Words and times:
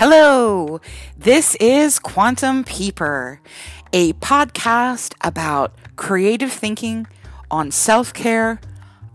Hello, 0.00 0.80
this 1.16 1.56
is 1.56 1.98
Quantum 1.98 2.62
Peeper, 2.62 3.40
a 3.92 4.12
podcast 4.12 5.16
about 5.22 5.74
creative 5.96 6.52
thinking 6.52 7.08
on 7.50 7.72
self 7.72 8.14
care, 8.14 8.60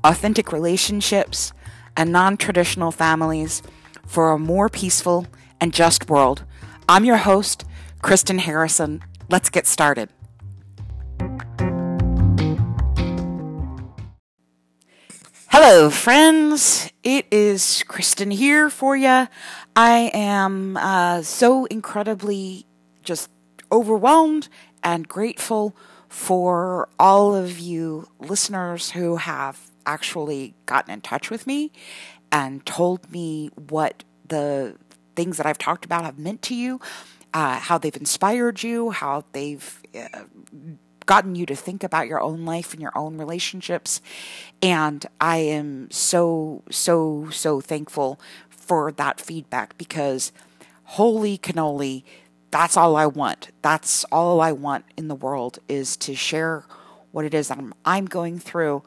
authentic 0.04 0.51
relationships, 0.51 1.54
and 1.96 2.11
non 2.11 2.36
traditional 2.36 2.91
families 2.91 3.64
for 4.05 4.33
a 4.33 4.38
more 4.38 4.68
peaceful 4.68 5.25
and 5.61 5.73
just 5.73 6.09
world. 6.09 6.43
I'm 6.89 7.05
your 7.05 7.15
host, 7.15 7.63
Kristen 8.02 8.39
Harrison. 8.39 9.02
Let's 9.29 9.50
get 9.50 9.65
started. 9.65 10.09
Hello, 15.55 15.91
friends. 15.91 16.91
It 17.04 17.27
is 17.29 17.83
Kristen 17.87 18.32
here 18.32 18.71
for 18.71 18.97
you. 18.97 19.28
I 19.75 20.09
am 20.11 20.78
uh, 20.78 21.21
so 21.21 21.65
incredibly 21.65 22.65
just 23.04 23.29
overwhelmed 23.71 24.50
and 24.81 25.07
grateful 25.07 25.75
for 26.09 26.89
all 26.97 27.36
of 27.36 27.59
you 27.59 28.07
listeners 28.18 28.89
who 28.89 29.18
have 29.18 29.69
actually 29.86 30.55
gotten 30.65 30.92
in 30.92 31.01
touch 31.01 31.29
with 31.29 31.45
me 31.45 31.71
and 32.31 32.66
told 32.66 33.11
me 33.11 33.52
what 33.70 34.03
the 34.28 34.75
things 35.16 35.38
that 35.38 35.45
I've 35.45 35.59
talked 35.59 35.86
about 35.86 36.03
have 36.03 36.17
meant 36.17 36.42
to 36.44 36.56
you, 36.56 36.81
uh, 37.31 37.59
how 37.59 37.78
they've 37.78 37.95
inspired 37.95 38.64
you, 38.64 38.89
how 38.89 39.23
they've 39.33 39.83
uh, 39.95 40.23
gotten 41.06 41.36
you 41.36 41.45
to 41.45 41.56
think 41.56 41.84
about 41.84 42.08
your 42.08 42.22
own 42.22 42.45
life 42.45 42.73
and 42.73 42.81
your 42.81 42.98
own 42.98 43.17
relationships. 43.17 44.02
And 44.62 45.06
I 45.20 45.38
am 45.38 45.89
so, 45.92 46.64
so, 46.70 47.30
so 47.30 47.62
thankful 47.62 48.20
for 48.50 48.92
that 48.94 49.20
feedback 49.20 49.78
because 49.78 50.32
holy 50.84 51.38
cannoli, 51.38 52.04
that's 52.52 52.78
all 52.78 52.95
I 52.95 53.06
want. 53.06 53.52
That's 53.62 54.04
all 54.06 54.42
I 54.42 54.52
want 54.52 54.86
in 54.95 55.08
the 55.08 55.16
world 55.16 55.60
is 55.68 55.98
to 55.98 56.16
share 56.16 56.66
what 57.12 57.26
it 57.26 57.34
is 57.34 57.48
that 57.48 57.58
I'm, 57.58 57.73
I'm 57.86 58.06
going 58.06 58.40
through 58.40 58.84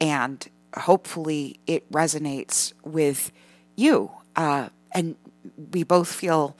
and 0.00 0.46
hopefully 0.76 1.60
it 1.66 1.90
resonates 1.90 2.72
with 2.84 3.32
you. 3.76 4.10
Uh, 4.36 4.68
and 4.92 5.16
we 5.72 5.82
both 5.82 6.12
feel 6.12 6.56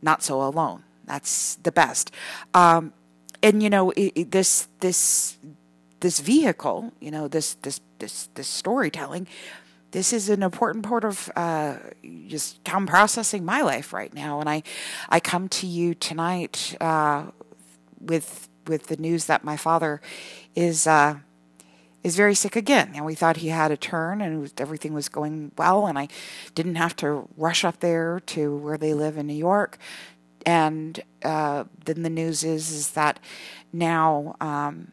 not 0.00 0.22
so 0.22 0.42
alone. 0.42 0.84
That's 1.04 1.56
the 1.56 1.72
best. 1.72 2.10
Um, 2.54 2.92
and 3.42 3.62
you 3.62 3.70
know 3.70 3.90
it, 3.90 4.12
it, 4.14 4.30
this 4.30 4.68
this 4.80 5.38
this 6.00 6.20
vehicle, 6.20 6.92
you 7.00 7.10
know 7.10 7.28
this 7.28 7.54
this 7.62 7.80
this 7.98 8.28
this 8.34 8.48
storytelling, 8.48 9.26
this 9.92 10.12
is 10.12 10.28
an 10.28 10.42
important 10.42 10.84
part 10.84 11.04
of 11.04 11.30
uh, 11.36 11.76
just 12.26 12.60
how 12.66 12.78
I'm 12.78 12.86
processing 12.86 13.44
my 13.44 13.62
life 13.62 13.92
right 13.92 14.12
now. 14.12 14.40
And 14.40 14.48
I 14.48 14.62
I 15.08 15.20
come 15.20 15.48
to 15.50 15.66
you 15.66 15.94
tonight 15.94 16.76
uh, 16.80 17.26
with 18.00 18.48
with 18.66 18.86
the 18.86 18.96
news 18.96 19.26
that 19.26 19.44
my 19.44 19.56
father 19.56 20.00
is. 20.54 20.86
Uh, 20.86 21.16
is 22.02 22.16
very 22.16 22.34
sick 22.34 22.56
again. 22.56 22.90
And 22.96 23.04
we 23.04 23.14
thought 23.14 23.36
he 23.36 23.48
had 23.48 23.70
a 23.70 23.76
turn 23.76 24.20
and 24.20 24.40
was, 24.40 24.52
everything 24.58 24.92
was 24.92 25.08
going 25.08 25.52
well. 25.56 25.86
And 25.86 25.96
I 25.96 26.08
didn't 26.54 26.74
have 26.74 26.96
to 26.96 27.28
rush 27.36 27.64
up 27.64 27.78
there 27.80 28.20
to 28.26 28.56
where 28.56 28.76
they 28.76 28.92
live 28.92 29.16
in 29.16 29.28
New 29.28 29.34
York 29.34 29.78
and 30.44 31.00
uh, 31.24 31.64
then 31.84 32.02
the 32.02 32.10
news 32.10 32.44
is 32.44 32.70
is 32.70 32.90
that 32.90 33.18
now 33.72 34.36
um, 34.40 34.92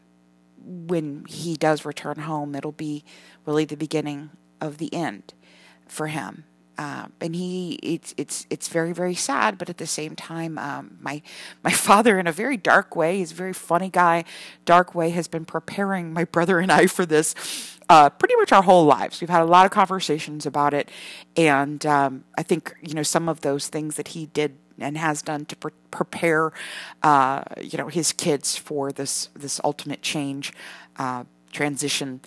when 0.64 1.26
he 1.26 1.56
does 1.56 1.86
return 1.86 2.20
home, 2.20 2.56
it'll 2.56 2.72
be 2.72 3.04
really 3.46 3.66
the 3.66 3.78
beginning 3.78 4.30
of 4.62 4.78
the 4.78 4.94
end 4.94 5.34
for 5.88 6.08
him. 6.08 6.46
Uh, 6.78 7.08
and 7.20 7.36
he 7.36 7.78
it's 7.84 8.14
it's 8.16 8.48
it's 8.50 8.70
very 8.70 8.94
very 8.94 9.14
sad, 9.14 9.58
but 9.58 9.70
at 9.70 9.78
the 9.78 9.88
same 9.88 10.16
time, 10.16 10.58
um, 10.58 10.98
my 11.02 11.22
my 11.62 11.72
father 11.88 12.18
in 12.18 12.26
a 12.26 12.32
very 12.32 12.56
dark 12.56 12.96
way, 12.96 13.18
he's 13.18 13.34
a 13.34 13.36
very 13.36 13.54
funny 13.54 13.90
guy, 13.90 14.24
dark 14.64 14.96
way, 14.96 15.10
has 15.10 15.28
been 15.28 15.44
preparing 15.44 16.14
my 16.14 16.24
brother 16.24 16.60
and 16.60 16.72
I 16.72 16.88
for 16.88 17.06
this 17.06 17.36
uh, 17.90 18.10
pretty 18.10 18.36
much 18.38 18.54
our 18.54 18.64
whole 18.64 18.86
lives. 18.86 19.20
We've 19.20 19.30
had 19.30 19.42
a 19.42 19.46
lot 19.46 19.66
of 19.66 19.72
conversations 19.72 20.46
about 20.46 20.74
it, 20.74 20.90
and 21.36 21.86
um, 21.86 22.24
I 22.38 22.44
think 22.44 22.74
you 22.82 22.94
know 22.94 23.04
some 23.04 23.28
of 23.28 23.42
those 23.42 23.68
things 23.68 23.96
that 23.98 24.10
he 24.10 24.28
did 24.28 24.58
and 24.82 24.98
has 24.98 25.22
done 25.22 25.46
to 25.46 25.56
pre- 25.56 25.72
prepare, 25.92 26.52
uh, 27.04 27.44
you 27.62 27.78
know, 27.78 27.88
his 27.88 28.12
kids 28.12 28.56
for 28.56 28.92
this 28.92 29.30
this 29.36 29.60
ultimate 29.64 30.02
change, 30.02 30.54
uh, 30.98 31.24
transition. 31.52 32.22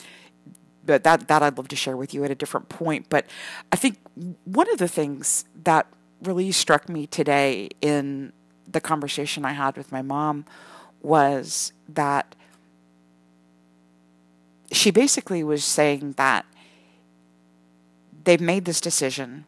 But 0.84 1.04
that 1.04 1.28
that 1.28 1.42
I'd 1.42 1.56
love 1.56 1.68
to 1.68 1.76
share 1.76 1.96
with 1.96 2.12
you 2.14 2.24
at 2.24 2.30
a 2.30 2.34
different 2.34 2.68
point. 2.68 3.08
But 3.08 3.26
I 3.70 3.76
think 3.76 3.98
one 4.44 4.70
of 4.70 4.78
the 4.78 4.88
things 4.88 5.44
that 5.64 5.86
really 6.22 6.52
struck 6.52 6.88
me 6.88 7.06
today 7.06 7.68
in 7.80 8.32
the 8.70 8.80
conversation 8.80 9.44
I 9.44 9.52
had 9.52 9.76
with 9.76 9.92
my 9.92 10.02
mom 10.02 10.44
was 11.02 11.72
that 11.88 12.34
she 14.70 14.90
basically 14.90 15.44
was 15.44 15.64
saying 15.64 16.12
that 16.16 16.46
they've 18.24 18.40
made 18.40 18.64
this 18.64 18.80
decision 18.80 19.44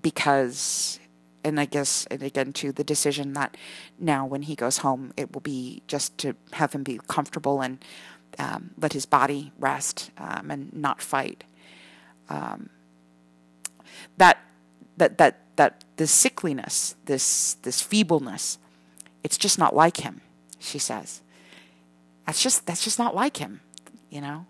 because 0.00 0.98
and 1.44 1.58
I 1.58 1.64
guess, 1.64 2.06
and 2.10 2.22
again, 2.22 2.52
to 2.54 2.72
the 2.72 2.84
decision 2.84 3.32
that 3.34 3.56
now 3.98 4.24
when 4.24 4.42
he 4.42 4.54
goes 4.54 4.78
home, 4.78 5.12
it 5.16 5.32
will 5.32 5.40
be 5.40 5.82
just 5.88 6.16
to 6.18 6.36
have 6.52 6.72
him 6.72 6.82
be 6.82 7.00
comfortable 7.08 7.60
and 7.60 7.84
um, 8.38 8.70
let 8.78 8.92
his 8.92 9.06
body 9.06 9.52
rest 9.58 10.10
um, 10.18 10.50
and 10.50 10.72
not 10.72 11.02
fight. 11.02 11.44
Um, 12.28 12.70
that 14.16 14.38
that 14.96 15.18
that 15.18 15.40
that 15.56 15.84
this 15.96 16.12
sickliness, 16.12 16.94
this 17.06 17.54
this 17.62 17.82
feebleness, 17.82 18.58
it's 19.22 19.36
just 19.36 19.58
not 19.58 19.74
like 19.74 19.98
him. 19.98 20.20
She 20.58 20.78
says, 20.78 21.22
that's 22.26 22.42
just 22.42 22.66
that's 22.66 22.84
just 22.84 22.98
not 22.98 23.14
like 23.14 23.38
him, 23.38 23.60
you 24.10 24.20
know. 24.20 24.46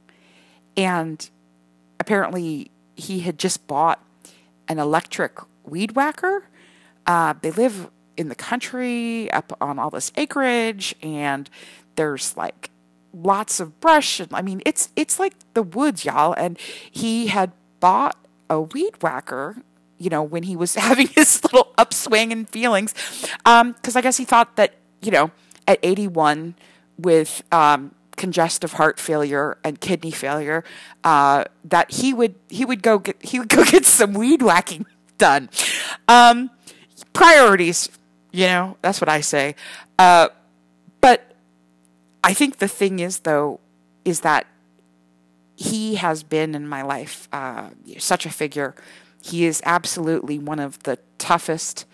And 0.77 1.29
apparently, 1.99 2.71
he 2.97 3.21
had 3.21 3.39
just 3.39 3.67
bought 3.67 4.05
an 4.69 4.79
electric 4.79 5.39
weed 5.65 5.93
whacker 5.93 6.45
uh, 7.07 7.35
they 7.41 7.51
live 7.51 7.91
in 8.17 8.29
the 8.29 8.35
country 8.35 9.31
up 9.33 9.57
on 9.61 9.79
all 9.79 9.91
this 9.91 10.13
acreage, 10.17 10.95
and 11.03 11.49
there's 11.97 12.37
like 12.37 12.71
lots 13.13 13.61
of 13.61 13.81
brush. 13.81 14.21
And 14.21 14.29
I 14.33 14.43
mean, 14.43 14.63
it's 14.65 14.91
it's 14.97 15.19
like 15.19 15.35
the 15.55 15.63
woods, 15.63 16.05
y'all. 16.05 16.33
And 16.33 16.59
he 16.91 17.29
had 17.29 17.53
bought 17.81 18.17
a 18.49 18.61
weed 18.61 19.03
whacker 19.03 19.57
you 20.03 20.11
know, 20.11 20.23
when 20.23 20.43
he 20.43 20.57
was 20.57 20.75
having 20.89 21.07
his 21.07 21.43
little 21.45 21.73
upswing 21.79 22.33
and 22.33 22.49
feelings. 22.49 22.93
Because 23.45 23.47
um, 23.47 23.75
I 23.95 24.01
guess 24.01 24.17
he 24.17 24.25
thought 24.25 24.57
that, 24.57 24.75
you 25.01 25.13
know, 25.13 25.31
at 25.69 25.79
81 25.83 26.57
with 26.99 27.43
um, 27.53 27.95
congestive 28.17 28.75
heart 28.75 28.99
failure 28.99 29.59
and 29.63 29.81
kidney 29.81 30.11
failure, 30.11 30.65
uh, 31.05 31.45
that 31.65 31.93
he 31.93 32.13
would 32.13 32.35
he 32.49 32.65
would 32.65 32.83
go 32.83 32.99
get 32.99 33.23
he 33.23 33.39
would 33.39 33.49
go 33.49 33.65
get 33.71 33.87
some 33.87 34.13
weed 34.13 34.43
whacking 34.43 34.87
done. 35.19 35.49
Um, 36.09 36.51
priorities, 37.13 37.89
you 38.33 38.47
know, 38.47 38.77
that's 38.83 39.01
what 39.01 39.09
I 39.09 39.21
say. 39.21 39.55
Uh, 39.99 40.29
but 41.01 41.35
I 42.25 42.35
think 42.35 42.59
the 42.59 42.69
thing 42.69 42.99
is, 42.99 43.21
though, 43.21 43.61
is 44.05 44.21
that 44.21 44.47
he 45.57 45.97
has 45.97 46.23
been 46.23 46.55
in 46.55 46.67
my 46.67 46.83
life 46.83 47.29
uh, 47.33 47.71
such 47.99 48.27
a 48.27 48.31
figure. 48.31 48.75
He 49.23 49.45
is 49.45 49.63
absolutely 49.65 50.39
one 50.39 50.59
of 50.59 50.83
the 50.83 50.99
toughest 51.19 51.85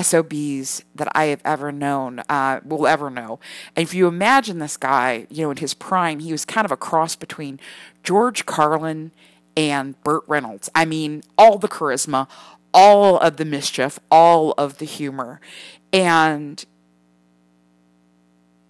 SOBs 0.00 0.84
that 0.94 1.08
I 1.14 1.26
have 1.26 1.40
ever 1.44 1.70
known, 1.70 2.20
uh, 2.28 2.60
will 2.64 2.86
ever 2.86 3.10
know. 3.10 3.38
And 3.76 3.82
if 3.84 3.94
you 3.94 4.06
imagine 4.06 4.58
this 4.58 4.76
guy, 4.76 5.26
you 5.30 5.44
know, 5.44 5.50
in 5.52 5.56
his 5.58 5.74
prime, 5.74 6.18
he 6.18 6.32
was 6.32 6.44
kind 6.44 6.64
of 6.64 6.72
a 6.72 6.76
cross 6.76 7.14
between 7.16 7.60
George 8.02 8.44
Carlin 8.44 9.12
and 9.56 10.00
Burt 10.02 10.24
Reynolds. 10.26 10.68
I 10.74 10.84
mean, 10.84 11.22
all 11.38 11.58
the 11.58 11.68
charisma, 11.68 12.28
all 12.74 13.16
of 13.18 13.36
the 13.38 13.44
mischief, 13.44 13.98
all 14.10 14.52
of 14.58 14.78
the 14.78 14.84
humor. 14.84 15.40
And 15.92 16.62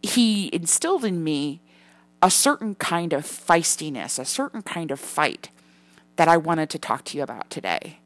he 0.03 0.55
instilled 0.55 1.05
in 1.05 1.25
me 1.25 1.63
a 2.23 2.31
certain 2.31 2.75
kind 2.75 3.13
of 3.13 3.25
feistiness, 3.25 4.19
a 4.19 4.25
certain 4.25 4.63
kind 4.63 4.91
of 4.91 5.01
fight 5.01 5.49
that 6.17 6.29
I 6.29 6.37
wanted 6.37 6.71
to 6.71 6.79
talk 6.79 7.05
to 7.07 7.17
you 7.17 7.23
about 7.23 7.51
today. 7.51 7.99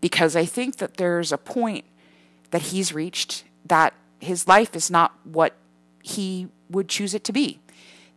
Because 0.00 0.36
I 0.36 0.44
think 0.44 0.76
that 0.76 0.96
there's 0.96 1.32
a 1.32 1.38
point 1.38 1.84
that 2.50 2.62
he's 2.62 2.94
reached 2.94 3.44
that 3.64 3.92
his 4.20 4.46
life 4.46 4.74
is 4.76 4.90
not 4.90 5.12
what 5.24 5.54
he 6.02 6.48
would 6.70 6.88
choose 6.88 7.14
it 7.14 7.24
to 7.24 7.32
be. 7.32 7.58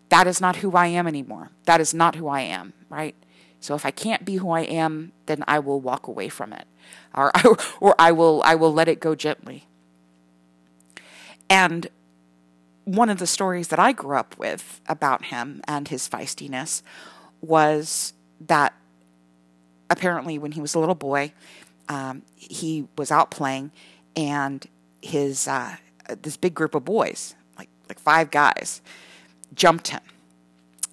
That 0.09 0.27
is 0.27 0.39
not 0.39 0.57
who 0.57 0.71
I 0.73 0.87
am 0.87 1.07
anymore. 1.07 1.49
That 1.65 1.81
is 1.81 1.93
not 1.93 2.15
who 2.15 2.27
I 2.27 2.41
am, 2.41 2.73
right? 2.89 3.15
So 3.59 3.75
if 3.75 3.85
I 3.85 3.91
can't 3.91 4.25
be 4.25 4.35
who 4.37 4.51
I 4.51 4.61
am, 4.61 5.11
then 5.25 5.43
I 5.47 5.59
will 5.59 5.81
walk 5.81 6.07
away 6.07 6.29
from 6.29 6.53
it 6.53 6.65
or 7.13 7.31
I, 7.35 7.55
or 7.79 7.95
I 7.99 8.11
will 8.11 8.41
I 8.43 8.55
will 8.55 8.73
let 8.73 8.87
it 8.87 8.99
go 8.99 9.15
gently. 9.15 9.65
And 11.49 11.87
one 12.85 13.09
of 13.09 13.19
the 13.19 13.27
stories 13.27 13.69
that 13.69 13.79
I 13.79 13.91
grew 13.91 14.17
up 14.17 14.37
with 14.37 14.81
about 14.87 15.25
him 15.25 15.61
and 15.67 15.87
his 15.87 16.07
feistiness 16.07 16.81
was 17.41 18.13
that 18.39 18.73
apparently 19.89 20.37
when 20.37 20.51
he 20.53 20.61
was 20.61 20.75
a 20.75 20.79
little 20.79 20.95
boy, 20.95 21.33
um, 21.87 22.21
he 22.35 22.87
was 22.97 23.11
out 23.11 23.31
playing 23.31 23.71
and 24.15 24.65
his 25.01 25.47
uh, 25.47 25.77
this 26.21 26.37
big 26.37 26.53
group 26.53 26.75
of 26.75 26.85
boys, 26.85 27.35
like 27.57 27.69
like 27.87 27.99
five 27.99 28.31
guys, 28.31 28.81
jumped 29.53 29.89
him, 29.89 30.01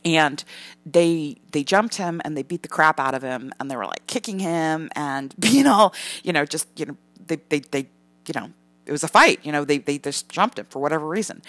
and 0.07 0.43
they 0.87 1.37
they 1.51 1.65
jumped 1.65 1.97
him 1.97 2.23
and 2.25 2.37
they 2.37 2.43
beat 2.43 2.63
the 2.63 2.69
crap 2.69 3.01
out 3.01 3.15
of 3.15 3.23
him, 3.23 3.53
and 3.59 3.71
they 3.71 3.77
were 3.77 3.87
like 3.87 4.07
kicking 4.07 4.39
him 4.39 4.89
and 4.95 5.35
being 5.41 5.67
all 5.67 5.93
you 6.23 6.33
know 6.33 6.45
just 6.45 6.69
you 6.77 6.87
know 6.87 6.97
they 7.27 7.37
they 7.49 7.59
they 7.59 7.89
you 8.27 8.35
know 8.35 8.51
it 8.87 8.93
was 8.93 9.03
a 9.03 9.09
fight, 9.09 9.41
you 9.43 9.53
know 9.53 9.65
they 9.65 9.79
they 9.79 9.99
just 9.99 10.29
jumped 10.29 10.59
him 10.59 10.67
for 10.71 10.81
whatever 10.81 11.07
reason, 11.07 11.43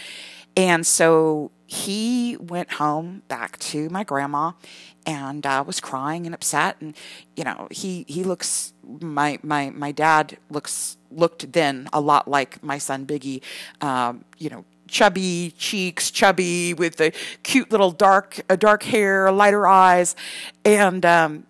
and 0.57 0.85
so 0.85 1.51
he 1.67 2.37
went 2.39 2.73
home 2.73 3.21
back 3.27 3.59
to 3.59 3.89
my 3.89 4.03
grandma 4.03 4.53
and 5.05 5.45
uh, 5.45 5.63
was 5.67 5.79
crying 5.79 6.25
and 6.25 6.33
upset 6.33 6.77
and 6.79 6.95
you 7.35 7.43
know 7.43 7.67
he 7.69 8.05
he 8.07 8.23
looks 8.23 8.73
my 9.01 9.37
my 9.43 9.69
my 9.69 9.91
dad 9.91 10.37
looks 10.49 10.97
looked 11.11 11.51
then 11.51 11.87
a 11.91 11.99
lot 11.99 12.27
like 12.27 12.63
my 12.63 12.77
son 12.77 13.05
Biggie 13.05 13.41
um, 13.81 14.23
you 14.37 14.49
know 14.49 14.65
chubby 14.87 15.53
cheeks 15.57 16.11
chubby 16.11 16.73
with 16.73 16.97
the 16.97 17.13
cute 17.43 17.71
little 17.71 17.91
dark 17.91 18.39
uh, 18.49 18.55
dark 18.55 18.83
hair 18.83 19.31
lighter 19.31 19.67
eyes 19.67 20.15
and 20.65 21.05
um, 21.05 21.45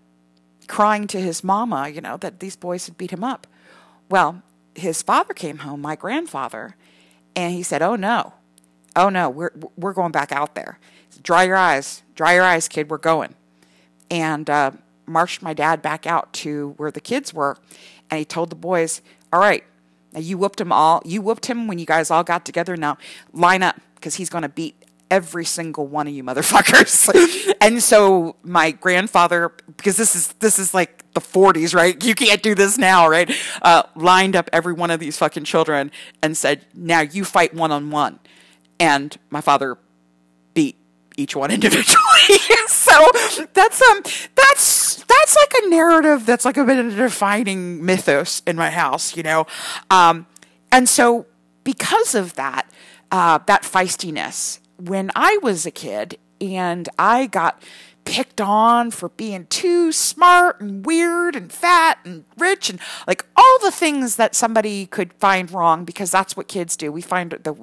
crying 0.68 1.08
to 1.08 1.20
his 1.20 1.44
mama 1.44 1.90
you 1.90 2.02
know 2.02 2.18
that 2.18 2.40
these 2.40 2.56
boys 2.56 2.86
had 2.86 2.98
beat 2.98 3.12
him 3.12 3.24
up. 3.24 3.48
Well 4.10 4.44
his 4.76 5.02
father 5.02 5.34
came 5.34 5.60
home 5.60 5.82
my 5.82 5.96
grandfather 5.96 6.76
and 7.36 7.54
he 7.54 7.64
said 7.64 7.82
oh 7.82 7.96
no. 7.96 8.34
Oh 8.98 9.10
no, 9.10 9.30
we're 9.30 9.52
we're 9.78 9.94
going 9.94 10.12
back 10.12 10.32
out 10.32 10.56
there. 10.56 10.80
Dry 11.22 11.44
your 11.44 11.56
eyes, 11.56 12.02
dry 12.16 12.34
your 12.34 12.44
eyes, 12.44 12.68
kid. 12.68 12.90
We're 12.90 12.98
going, 12.98 13.36
and 14.10 14.50
uh, 14.50 14.72
marched 15.06 15.44
my 15.44 15.54
dad 15.54 15.84
back 15.84 16.08
out 16.08 16.34
to 16.34 16.74
where 16.78 16.90
the 16.90 17.00
kids 17.00 17.32
were, 17.32 17.58
and 18.10 18.18
he 18.18 18.26
told 18.26 18.50
the 18.50 18.56
boys, 18.56 19.04
"All 19.32 19.40
right, 19.40 19.64
now 20.14 20.20
you 20.20 20.38
whooped 20.38 20.60
him 20.62 20.72
all. 20.72 21.02
You 21.06 21.22
whooped 21.22 21.46
him 21.46 21.68
when 21.68 21.80
you 21.80 21.86
guys 21.86 22.12
all 22.12 22.24
got 22.24 22.46
together. 22.46 22.76
Now 22.78 22.98
line 23.34 23.64
up 23.64 23.80
because 23.96 24.16
he's 24.16 24.30
going 24.30 24.44
to 24.44 24.50
beat." 24.50 24.76
Every 25.10 25.46
single 25.46 25.88
one 25.88 26.06
of 26.06 26.14
you 26.14 26.22
motherfuckers. 26.22 27.56
and 27.62 27.82
so 27.82 28.36
my 28.44 28.72
grandfather, 28.72 29.54
because 29.78 29.96
this 29.96 30.18
is 30.18 30.34
this 30.40 30.60
is 30.60 30.74
like 30.74 31.10
the 31.14 31.22
40s, 31.22 31.74
right? 31.74 32.04
You 32.04 32.14
can't 32.14 32.44
do 32.44 32.54
this 32.54 32.78
now, 32.78 33.08
right? 33.08 33.32
Uh, 33.62 33.84
lined 33.96 34.36
up 34.36 34.50
every 34.52 34.74
one 34.74 34.92
of 34.92 35.00
these 35.00 35.18
fucking 35.18 35.46
children 35.46 35.92
and 36.22 36.36
said, 36.36 36.66
"Now 36.74 37.00
you 37.00 37.24
fight 37.24 37.54
one 37.54 37.72
on 37.72 37.90
one." 37.90 38.20
and 38.80 39.18
my 39.30 39.42
father 39.42 39.78
beat 40.54 40.78
each 41.18 41.36
one 41.36 41.52
individually. 41.58 42.38
so 42.68 43.08
that's 43.54 43.82
um 43.82 44.02
that's 44.36 44.64
that's 45.08 45.36
like 45.36 45.64
a 45.64 45.70
narrative 45.70 46.26
that's 46.26 46.46
like 46.46 46.58
a 46.58 46.64
bit 46.64 46.78
of 46.80 46.94
a 46.94 46.96
defining 46.96 47.84
mythos 47.84 48.42
in 48.46 48.56
my 48.56 48.70
house, 48.70 49.16
you 49.16 49.24
know. 49.24 49.48
Um, 49.90 50.28
and 50.72 50.88
so 50.88 51.26
because 51.64 52.16
of 52.16 52.36
that, 52.36 52.70
uh, 53.12 53.40
that 53.46 53.64
feistiness, 53.64 54.60
when 54.78 55.12
I 55.16 55.38
was 55.42 55.66
a 55.66 55.72
kid 55.72 56.18
and 56.40 56.88
I 57.00 57.28
got 57.28 57.62
picked 58.06 58.40
on 58.40 58.90
for 58.90 59.10
being 59.10 59.46
too 59.48 59.92
smart 59.92 60.62
and 60.62 60.86
weird 60.86 61.36
and 61.36 61.52
fat 61.52 62.00
and 62.06 62.24
rich 62.38 62.70
and 62.70 62.80
like 63.06 63.26
all 63.36 63.60
the 63.62 63.72
things 63.72 64.16
that 64.16 64.34
somebody 64.34 64.86
could 64.86 65.12
find 65.14 65.52
wrong 65.52 65.84
because 65.84 66.10
that's 66.10 66.38
what 66.38 66.48
kids 66.48 66.78
do. 66.78 66.90
We 66.90 67.02
find 67.02 67.32
the 67.32 67.54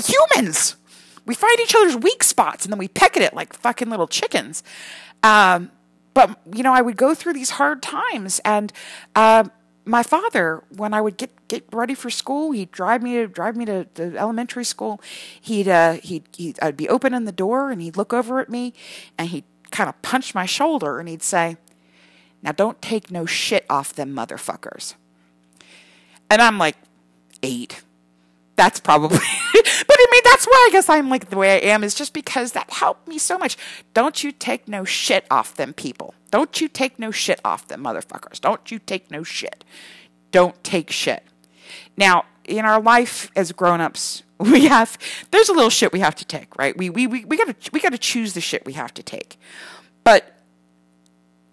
humans. 0.00 0.76
We 1.26 1.34
find 1.34 1.58
each 1.60 1.74
other's 1.74 1.96
weak 1.96 2.22
spots 2.22 2.64
and 2.64 2.72
then 2.72 2.78
we 2.78 2.86
peck 2.86 3.16
at 3.16 3.22
it 3.22 3.34
like 3.34 3.54
fucking 3.54 3.90
little 3.90 4.06
chickens. 4.06 4.62
Um, 5.24 5.72
but 6.18 6.36
you 6.52 6.64
know, 6.64 6.74
I 6.74 6.82
would 6.82 6.96
go 6.96 7.14
through 7.14 7.34
these 7.34 7.50
hard 7.50 7.80
times 7.80 8.40
and 8.44 8.72
uh, 9.14 9.44
my 9.84 10.02
father, 10.02 10.64
when 10.76 10.92
I 10.92 11.00
would 11.00 11.16
get 11.16 11.30
get 11.46 11.64
ready 11.72 11.94
for 11.94 12.10
school, 12.10 12.50
he'd 12.50 12.72
drive 12.72 13.04
me 13.04 13.14
to 13.14 13.28
drive 13.28 13.56
me 13.56 13.64
to 13.66 13.86
the 13.94 14.18
elementary 14.18 14.64
school. 14.64 15.00
He'd 15.40 15.68
uh, 15.68 15.92
he'd, 15.92 16.24
he'd 16.36 16.58
I'd 16.60 16.76
be 16.76 16.88
opening 16.88 17.24
the 17.24 17.32
door 17.32 17.70
and 17.70 17.80
he'd 17.80 17.96
look 17.96 18.12
over 18.12 18.40
at 18.40 18.48
me, 18.50 18.74
and 19.16 19.28
he'd 19.28 19.44
kind 19.70 19.88
of 19.88 20.00
punch 20.02 20.34
my 20.34 20.44
shoulder 20.44 20.98
and 20.98 21.08
he'd 21.08 21.22
say, 21.22 21.56
"Now 22.42 22.50
don't 22.50 22.82
take 22.82 23.12
no 23.12 23.24
shit 23.24 23.64
off 23.70 23.92
them 23.92 24.12
motherfuckers." 24.14 24.94
And 26.28 26.42
I'm 26.42 26.58
like, 26.58 26.76
eight. 27.42 27.82
That's 28.56 28.80
probably, 28.80 29.18
that's 30.30 30.46
why 30.46 30.66
I 30.68 30.72
guess 30.72 30.88
I'm 30.88 31.08
like 31.08 31.30
the 31.30 31.36
way 31.36 31.54
I 31.54 31.72
am 31.72 31.82
is 31.82 31.94
just 31.94 32.12
because 32.12 32.52
that 32.52 32.70
helped 32.70 33.08
me 33.08 33.18
so 33.18 33.38
much. 33.38 33.56
Don't 33.94 34.22
you 34.22 34.30
take 34.30 34.68
no 34.68 34.84
shit 34.84 35.26
off 35.30 35.54
them 35.54 35.72
people. 35.72 36.14
Don't 36.30 36.60
you 36.60 36.68
take 36.68 36.98
no 36.98 37.10
shit 37.10 37.40
off 37.44 37.66
them 37.68 37.82
motherfuckers. 37.82 38.40
Don't 38.40 38.70
you 38.70 38.78
take 38.78 39.10
no 39.10 39.22
shit. 39.22 39.64
Don't 40.30 40.62
take 40.62 40.90
shit. 40.90 41.24
Now, 41.96 42.26
in 42.44 42.64
our 42.64 42.80
life 42.80 43.30
as 43.34 43.52
grown-ups, 43.52 44.22
we 44.38 44.66
have 44.66 44.98
there's 45.30 45.48
a 45.48 45.52
little 45.52 45.70
shit 45.70 45.92
we 45.92 46.00
have 46.00 46.14
to 46.16 46.24
take, 46.24 46.56
right? 46.56 46.76
We 46.76 46.90
we 46.90 47.06
we, 47.06 47.24
we 47.24 47.36
gotta 47.36 47.56
we 47.72 47.80
gotta 47.80 47.98
choose 47.98 48.34
the 48.34 48.40
shit 48.40 48.64
we 48.66 48.74
have 48.74 48.92
to 48.94 49.02
take. 49.02 49.38
But 50.04 50.34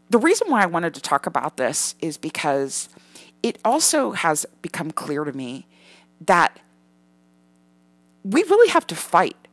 the 0.09 0.19
reason 0.19 0.49
why 0.49 0.63
I 0.63 0.65
wanted 0.65 0.93
to 0.95 1.01
talk 1.01 1.25
about 1.25 1.57
this 1.57 1.95
is 1.99 2.17
because 2.17 2.89
it 3.41 3.57
also 3.65 4.11
has 4.11 4.45
become 4.61 4.91
clear 4.91 5.23
to 5.23 5.33
me 5.33 5.67
that 6.21 6.59
we 8.25 8.41
really 8.43 8.69
have 8.69 8.87
to 8.87 8.95
fight 8.95 9.47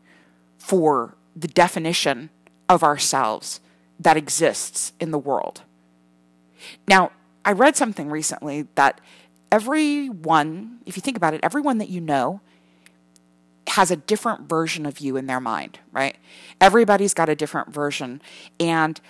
for 0.56 1.14
the 1.36 1.46
definition 1.46 2.30
of 2.68 2.82
ourselves 2.82 3.60
that 4.00 4.16
exists 4.16 4.94
in 4.98 5.10
the 5.10 5.18
world. 5.18 5.62
Now, 6.88 7.12
I 7.44 7.52
read 7.52 7.76
something 7.76 8.08
recently 8.08 8.66
that 8.76 9.00
everyone, 9.50 10.78
if 10.86 10.96
you 10.96 11.02
think 11.02 11.18
about 11.18 11.34
it, 11.34 11.40
everyone 11.42 11.78
that 11.78 11.90
you 11.90 12.00
know 12.00 12.40
has 13.68 13.90
a 13.90 13.96
different 13.96 14.48
version 14.48 14.86
of 14.86 15.00
you 15.00 15.16
in 15.18 15.26
their 15.26 15.40
mind, 15.40 15.78
right? 15.92 16.16
Everybody's 16.60 17.14
got 17.14 17.28
a 17.28 17.36
different 17.36 17.72
version. 17.72 18.22
And 18.58 19.00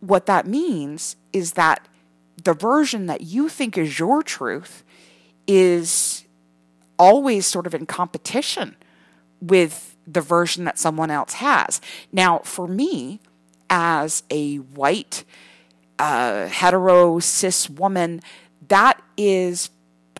what 0.00 0.26
that 0.26 0.46
means 0.46 1.16
is 1.32 1.52
that 1.52 1.86
the 2.42 2.54
version 2.54 3.06
that 3.06 3.20
you 3.20 3.48
think 3.48 3.78
is 3.78 3.98
your 3.98 4.22
truth 4.24 4.82
is 5.46 6.24
always 6.98 7.46
sort 7.46 7.66
of 7.66 7.74
in 7.74 7.86
competition 7.86 8.76
with 9.40 9.96
the 10.06 10.20
version 10.20 10.64
that 10.64 10.78
someone 10.78 11.10
else 11.10 11.34
has. 11.34 11.80
Now, 12.12 12.40
for 12.40 12.66
me, 12.66 13.20
as 13.68 14.22
a 14.30 14.56
white, 14.56 15.24
uh, 15.98 16.46
hetero, 16.46 17.18
cis 17.18 17.68
woman, 17.68 18.22
that 18.68 19.00
is 19.16 19.70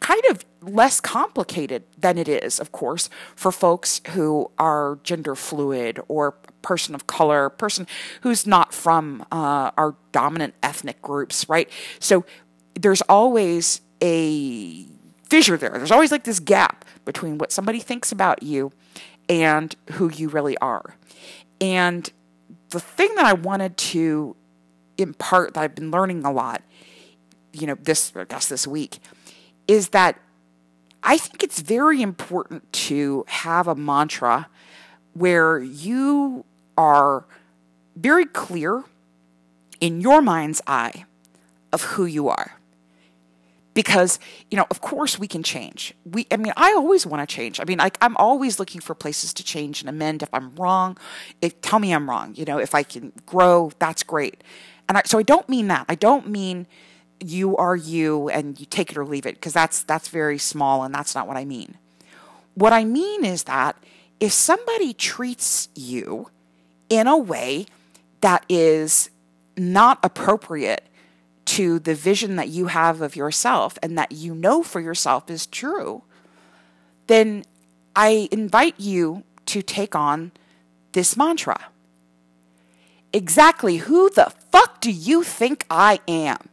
kind 0.01 0.23
of 0.31 0.45
less 0.61 1.01
complicated 1.01 1.85
than 1.97 2.19
it 2.19 2.29
is, 2.29 2.61
of 2.61 2.73
course, 2.73 3.09
for 3.35 3.51
folks 3.53 4.01
who 4.09 4.51
are 4.59 4.99
gender 5.03 5.35
fluid 5.35 6.01
or 6.09 6.33
person 6.63 6.95
of 6.95 7.07
color, 7.07 7.49
person 7.49 7.87
who's 8.23 8.47
not 8.47 8.75
from 8.75 9.25
uh, 9.33 9.71
our 9.77 9.95
dominant 10.13 10.55
ethnic 10.63 11.01
groups, 11.01 11.49
right? 11.49 11.71
So 11.99 12.25
there's 12.75 13.03
always 13.03 13.81
a 14.03 14.87
fissure 15.29 15.57
there. 15.57 15.71
There's 15.71 15.91
always 15.91 16.13
like 16.13 16.25
this 16.25 16.41
gap 16.41 16.85
between 17.05 17.39
what 17.39 17.53
somebody 17.53 17.81
thinks 17.81 18.13
about 18.13 18.43
you 18.43 18.73
and 19.29 19.75
who 19.93 20.11
you 20.11 20.29
really 20.29 20.57
are. 20.59 20.97
And 21.61 22.11
the 22.71 22.81
thing 22.81 23.15
that 23.17 23.27
I 23.27 23.33
wanted 23.33 23.77
to 23.77 24.37
impart 24.97 25.55
that 25.55 25.63
I've 25.63 25.75
been 25.75 25.91
learning 25.91 26.25
a 26.25 26.33
lot, 26.33 26.63
you 27.53 27.67
know, 27.67 27.77
this 27.81 28.13
I 28.15 28.25
guess 28.25 28.49
this 28.49 28.67
week, 28.67 28.99
is 29.67 29.91
that 29.91 30.19
I 31.03 31.19
think 31.19 31.43
it's 31.43 31.61
very 31.61 32.03
important 32.03 32.73
to 32.73 33.25
have 33.29 33.69
a 33.69 33.75
mantra 33.75 34.49
where 35.15 35.59
you 35.59 36.45
are 36.77 37.25
very 37.97 38.25
clear 38.25 38.85
in 39.81 40.01
your 40.01 40.23
mind's 40.23 40.61
eye 40.67 41.05
of 41.73 41.83
who 41.83 42.05
you 42.05 42.29
are 42.29 42.58
because 43.79 44.19
you 44.51 44.57
know 44.57 44.67
of 44.73 44.81
course 44.81 45.21
we 45.21 45.29
can 45.29 45.45
change. 45.45 45.95
We 46.05 46.27
i 46.33 46.37
mean 46.37 46.53
i 46.57 46.73
always 46.73 47.07
want 47.07 47.21
to 47.23 47.33
change. 47.33 47.61
I 47.61 47.65
mean 47.65 47.79
like 47.79 47.97
i'm 48.01 48.17
always 48.17 48.59
looking 48.59 48.81
for 48.81 48.93
places 48.93 49.33
to 49.35 49.45
change 49.45 49.81
and 49.81 49.89
amend 49.89 50.21
if 50.21 50.29
i'm 50.33 50.53
wrong. 50.57 50.99
If 51.41 51.61
tell 51.61 51.79
me 51.79 51.93
i'm 51.95 52.11
wrong 52.11 52.35
you 52.35 52.45
know 52.45 52.59
if 52.59 52.75
i 52.75 52.83
can 52.83 53.13
grow 53.25 53.71
that's 53.79 54.03
great. 54.03 54.43
And 54.89 54.99
I, 54.99 55.03
so 55.05 55.17
i 55.17 55.23
don't 55.23 55.49
mean 55.49 55.69
that. 55.69 55.87
I 55.89 55.95
don't 55.95 56.27
mean 56.29 56.67
you 57.21 57.57
are 57.57 57.77
you 57.77 58.29
and 58.31 58.59
you 58.59 58.67
take 58.67 58.91
it 58.91 58.99
or 58.99 59.05
leave 59.05 59.27
it 59.27 59.37
because 59.37 59.53
that's 59.53 59.85
that's 59.85 60.09
very 60.09 60.39
small 60.39 60.83
and 60.83 60.93
that's 60.93 61.15
not 61.15 61.29
what 61.29 61.37
i 61.37 61.45
mean. 61.45 61.77
What 62.55 62.73
i 62.73 62.85
mean 62.85 63.25
is 63.25 63.45
that 63.45 63.77
if 64.19 64.33
somebody 64.33 64.93
treats 64.93 65.69
you 65.77 66.31
in 66.89 67.07
a 67.07 67.17
way 67.17 67.67
that 68.23 68.45
is 68.49 69.11
not 69.57 70.01
appropriate 70.03 70.83
to 71.49 71.79
the 71.79 71.95
vision 71.95 72.37
that 72.37 72.49
you 72.49 72.67
have 72.67 73.01
of 73.01 73.17
yourself 73.17 73.79
and 73.83 73.97
that 73.97 74.13
you 74.13 74.35
know 74.35 74.63
for 74.63 74.81
yourself 74.81 75.31
is 75.31 75.47
true, 75.47 76.03
then 77.07 77.43
I 77.97 78.29
invite 78.31 78.75
you 78.79 79.25
to 79.47 79.63
take 79.63 79.95
on 79.97 80.33
this 80.93 81.17
mantra. 81.17 81.69
Exactly 83.15 83.79
who 83.79 84.11
the 84.11 84.31
fuck 84.53 84.83
do 84.83 84.91
you 84.91 85.23
think 85.23 85.65
I 85.71 86.01
am? 86.07 86.51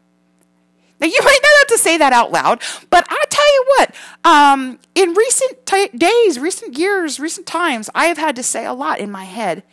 Now, 1.02 1.08
you 1.08 1.20
might 1.22 1.40
not 1.44 1.52
have 1.60 1.68
to 1.68 1.78
say 1.78 1.98
that 1.98 2.14
out 2.14 2.32
loud, 2.32 2.62
but 2.90 3.06
I 3.10 3.24
tell 3.30 3.54
you 3.54 3.66
what, 3.68 3.96
um, 4.24 4.80
in 4.96 5.14
recent 5.14 5.66
t- 5.66 5.90
days, 5.90 6.40
recent 6.40 6.78
years, 6.78 7.20
recent 7.20 7.46
times, 7.46 7.90
I 7.94 8.06
have 8.06 8.18
had 8.18 8.38
to 8.38 8.44
say 8.44 8.66
a 8.66 8.72
lot 8.72 9.00
in 9.00 9.12
my 9.12 9.25
head. 9.25 9.64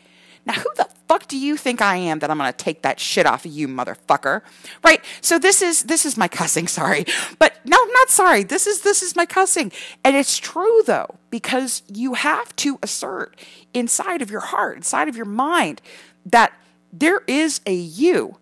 Now, 0.45 0.55
who 0.55 0.69
the 0.77 0.89
fuck 1.09 1.29
do 1.29 1.39
you 1.39 1.57
think 1.57 1.81
I 1.81 1.97
am 1.97 2.19
that 2.19 2.31
I'm 2.31 2.39
going 2.39 2.51
to 2.51 2.57
take 2.57 2.83
that 2.83 2.99
shit 2.99 3.27
off 3.27 3.45
of 3.45 3.53
you, 3.53 3.69
motherfucker? 3.69 4.43
Right? 4.83 5.05
So 5.21 5.39
this 5.39 5.63
is 5.63 5.85
this 5.85 6.05
is 6.05 6.17
my 6.17 6.29
cussing, 6.29 6.67
sorry. 6.81 7.05
But 7.39 7.55
no, 7.65 7.77
I'm 7.81 7.93
not 7.93 8.11
sorry. 8.11 8.43
This 8.43 8.67
is 8.67 8.83
this 8.83 9.03
is 9.03 9.15
my 9.15 9.27
cussing. 9.27 9.73
And 10.05 10.17
it's 10.17 10.39
true 10.39 10.83
though, 10.87 11.17
because 11.31 11.83
you 11.93 12.15
have 12.15 12.55
to 12.57 12.79
assert 12.83 13.37
inside 13.73 14.23
of 14.23 14.31
your 14.31 14.41
heart, 14.41 14.77
inside 14.77 15.09
of 15.09 15.17
your 15.17 15.27
mind 15.27 15.81
that 16.27 16.53
there 16.93 17.23
is 17.27 17.61
a 17.67 17.75
you 17.75 18.37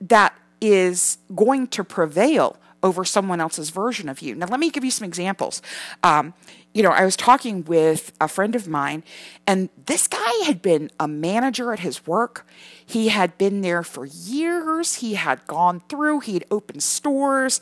that 0.00 0.34
is 0.60 1.18
going 1.34 1.66
to 1.68 1.84
prevail 1.84 2.56
over 2.82 3.04
someone 3.04 3.40
else's 3.40 3.70
version 3.70 4.08
of 4.08 4.22
you. 4.22 4.34
Now, 4.34 4.46
let 4.46 4.60
me 4.60 4.70
give 4.70 4.84
you 4.84 4.90
some 4.90 5.06
examples. 5.06 5.60
Um, 6.02 6.32
you 6.72 6.82
know, 6.82 6.90
I 6.90 7.04
was 7.04 7.16
talking 7.16 7.64
with 7.64 8.12
a 8.20 8.28
friend 8.28 8.54
of 8.54 8.68
mine, 8.68 9.02
and 9.46 9.70
this 9.86 10.06
guy 10.06 10.32
had 10.44 10.62
been 10.62 10.90
a 11.00 11.08
manager 11.08 11.72
at 11.72 11.80
his 11.80 12.06
work. 12.06 12.46
He 12.84 13.08
had 13.08 13.36
been 13.38 13.60
there 13.60 13.82
for 13.82 14.06
years. 14.06 14.96
He 14.96 15.14
had 15.14 15.46
gone 15.46 15.82
through, 15.88 16.20
he 16.20 16.34
had 16.34 16.44
opened 16.50 16.82
stores. 16.82 17.60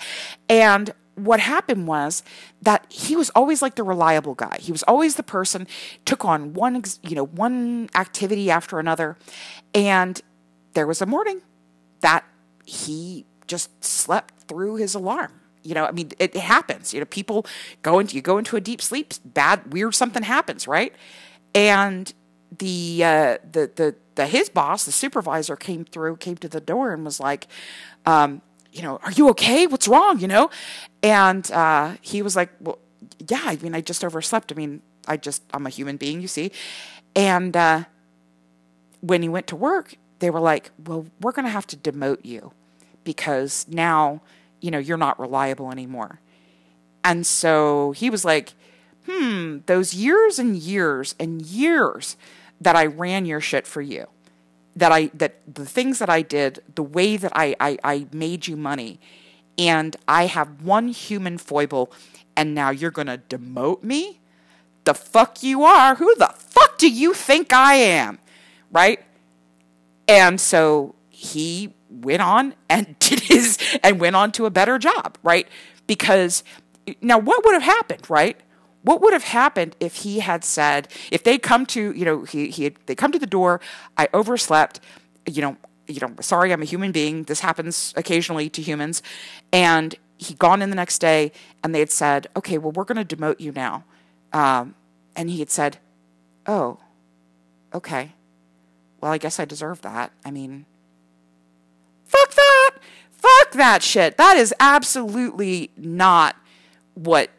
And 0.48 0.92
what 1.14 1.40
happened 1.40 1.86
was 1.86 2.22
that 2.62 2.86
he 2.90 3.16
was 3.16 3.30
always 3.30 3.62
like 3.62 3.74
the 3.74 3.82
reliable 3.82 4.34
guy. 4.34 4.56
He 4.60 4.72
was 4.72 4.82
always 4.84 5.16
the 5.16 5.22
person 5.22 5.66
took 6.04 6.24
on 6.24 6.52
one, 6.54 6.82
you 7.02 7.16
know, 7.16 7.26
one 7.26 7.88
activity 7.94 8.50
after 8.50 8.78
another. 8.78 9.16
And 9.74 10.20
there 10.74 10.86
was 10.86 11.02
a 11.02 11.06
morning 11.06 11.42
that 12.00 12.24
he 12.64 13.26
just 13.46 13.82
slept 13.82 14.42
through 14.46 14.76
his 14.76 14.94
alarm. 14.94 15.40
You 15.68 15.74
know, 15.74 15.84
I 15.84 15.92
mean, 15.92 16.10
it, 16.18 16.34
happens. 16.34 16.94
You 16.94 17.00
know, 17.00 17.06
people 17.06 17.44
go 17.82 17.98
into 17.98 18.16
you 18.16 18.22
go 18.22 18.38
into 18.38 18.56
a 18.56 18.60
deep 18.60 18.80
sleep, 18.80 19.12
bad, 19.24 19.72
weird 19.72 19.94
something 19.94 20.22
happens, 20.22 20.66
right? 20.66 20.94
And 21.54 22.12
the 22.56 23.04
uh, 23.04 23.38
the 23.52 23.70
the 23.74 23.94
the 24.14 24.26
his 24.26 24.48
boss, 24.48 24.84
the 24.84 24.92
supervisor, 24.92 25.56
came 25.56 25.84
through, 25.84 26.16
came 26.16 26.36
to 26.38 26.48
the 26.48 26.60
door, 26.60 26.92
and 26.92 27.04
was 27.04 27.20
like, 27.20 27.46
um, 28.06 28.40
you 28.72 28.82
know, 28.82 28.98
are 29.02 29.12
you 29.12 29.28
okay? 29.30 29.66
What's 29.66 29.86
wrong? 29.86 30.20
You 30.20 30.28
know, 30.28 30.50
and 31.02 31.50
uh, 31.52 31.96
he 32.00 32.22
was 32.22 32.34
like, 32.34 32.50
well, 32.60 32.78
yeah. 33.28 33.42
I 33.44 33.56
mean, 33.56 33.74
I 33.74 33.82
just 33.82 34.02
overslept. 34.02 34.50
I 34.50 34.54
mean, 34.54 34.80
I 35.06 35.18
just 35.18 35.42
I'm 35.52 35.66
a 35.66 35.70
human 35.70 35.98
being, 35.98 36.22
you 36.22 36.28
see, 36.28 36.50
and 37.14 37.54
uh, 37.54 37.84
when 39.00 39.22
he 39.22 39.28
went 39.28 39.46
to 39.48 39.56
work, 39.56 39.96
they 40.18 40.30
were 40.30 40.40
like, 40.40 40.70
well, 40.82 41.06
we're 41.20 41.32
going 41.32 41.44
to 41.44 41.50
have 41.50 41.66
to 41.68 41.76
demote 41.76 42.24
you 42.24 42.52
because 43.04 43.66
now, 43.68 44.20
you 44.60 44.70
know, 44.70 44.78
you're 44.78 44.96
not 44.96 45.18
reliable 45.18 45.70
anymore. 45.70 46.20
And 47.04 47.26
so 47.26 47.92
he 47.92 48.10
was 48.10 48.24
like, 48.24 48.52
hmm, 49.06 49.58
those 49.66 49.94
years 49.94 50.38
and 50.38 50.56
years 50.56 51.14
and 51.18 51.42
years 51.42 52.16
that 52.60 52.76
I 52.76 52.86
ran 52.86 53.24
your 53.24 53.40
shit 53.40 53.66
for 53.66 53.80
you, 53.80 54.06
that 54.76 54.92
I, 54.92 55.10
that 55.14 55.40
the 55.52 55.66
things 55.66 55.98
that 56.00 56.10
I 56.10 56.22
did, 56.22 56.60
the 56.74 56.82
way 56.82 57.16
that 57.16 57.32
I, 57.34 57.54
I, 57.60 57.78
I 57.84 58.06
made 58.12 58.46
you 58.46 58.56
money, 58.56 59.00
and 59.56 59.96
I 60.06 60.26
have 60.26 60.62
one 60.62 60.88
human 60.88 61.38
foible, 61.38 61.92
and 62.36 62.54
now 62.54 62.70
you're 62.70 62.90
going 62.90 63.08
to 63.08 63.18
demote 63.18 63.82
me? 63.82 64.20
The 64.84 64.94
fuck 64.94 65.42
you 65.42 65.64
are? 65.64 65.96
Who 65.96 66.14
the 66.16 66.32
fuck 66.36 66.78
do 66.78 66.88
you 66.90 67.12
think 67.12 67.52
I 67.52 67.74
am? 67.74 68.18
Right? 68.70 69.04
And 70.06 70.40
so 70.40 70.94
he 71.10 71.74
went 71.90 72.22
on 72.22 72.54
and 72.68 72.98
did 73.00 73.20
his 73.20 73.58
and 73.82 74.00
went 74.00 74.16
on 74.16 74.32
to 74.32 74.46
a 74.46 74.50
better 74.50 74.78
job, 74.78 75.18
right? 75.22 75.48
Because 75.86 76.44
now 77.00 77.18
what 77.18 77.44
would 77.44 77.54
have 77.54 77.62
happened, 77.62 78.08
right? 78.08 78.38
What 78.82 79.02
would 79.02 79.12
have 79.12 79.24
happened 79.24 79.76
if 79.80 79.96
he 79.96 80.20
had 80.20 80.44
said, 80.44 80.88
if 81.10 81.24
they 81.24 81.36
come 81.36 81.66
to, 81.66 81.92
you 81.92 82.04
know, 82.04 82.24
he, 82.24 82.48
he 82.48 82.64
had, 82.64 82.74
they 82.86 82.94
come 82.94 83.12
to 83.12 83.18
the 83.18 83.26
door, 83.26 83.60
I 83.96 84.08
overslept, 84.14 84.80
you 85.26 85.42
know, 85.42 85.56
you 85.86 86.00
know, 86.00 86.14
sorry, 86.20 86.52
I'm 86.52 86.62
a 86.62 86.66
human 86.66 86.92
being. 86.92 87.24
This 87.24 87.40
happens 87.40 87.92
occasionally 87.96 88.48
to 88.50 88.62
humans. 88.62 89.02
And 89.52 89.94
he'd 90.18 90.38
gone 90.38 90.62
in 90.62 90.70
the 90.70 90.76
next 90.76 90.98
day 91.00 91.32
and 91.62 91.74
they 91.74 91.80
had 91.80 91.90
said, 91.90 92.28
okay, 92.36 92.58
well, 92.58 92.72
we're 92.72 92.84
going 92.84 93.04
to 93.04 93.16
demote 93.16 93.40
you 93.40 93.52
now. 93.52 93.84
Um, 94.32 94.74
and 95.16 95.30
he 95.30 95.38
had 95.40 95.50
said, 95.50 95.78
oh, 96.46 96.78
okay. 97.74 98.12
Well, 99.00 99.12
I 99.12 99.18
guess 99.18 99.40
I 99.40 99.44
deserve 99.44 99.82
that. 99.82 100.12
I 100.24 100.30
mean, 100.30 100.66
Fuck 102.08 102.34
that. 102.34 102.70
Fuck 103.12 103.52
that 103.52 103.82
shit. 103.82 104.16
That 104.16 104.36
is 104.36 104.54
absolutely 104.58 105.70
not 105.76 106.36
what 106.94 107.30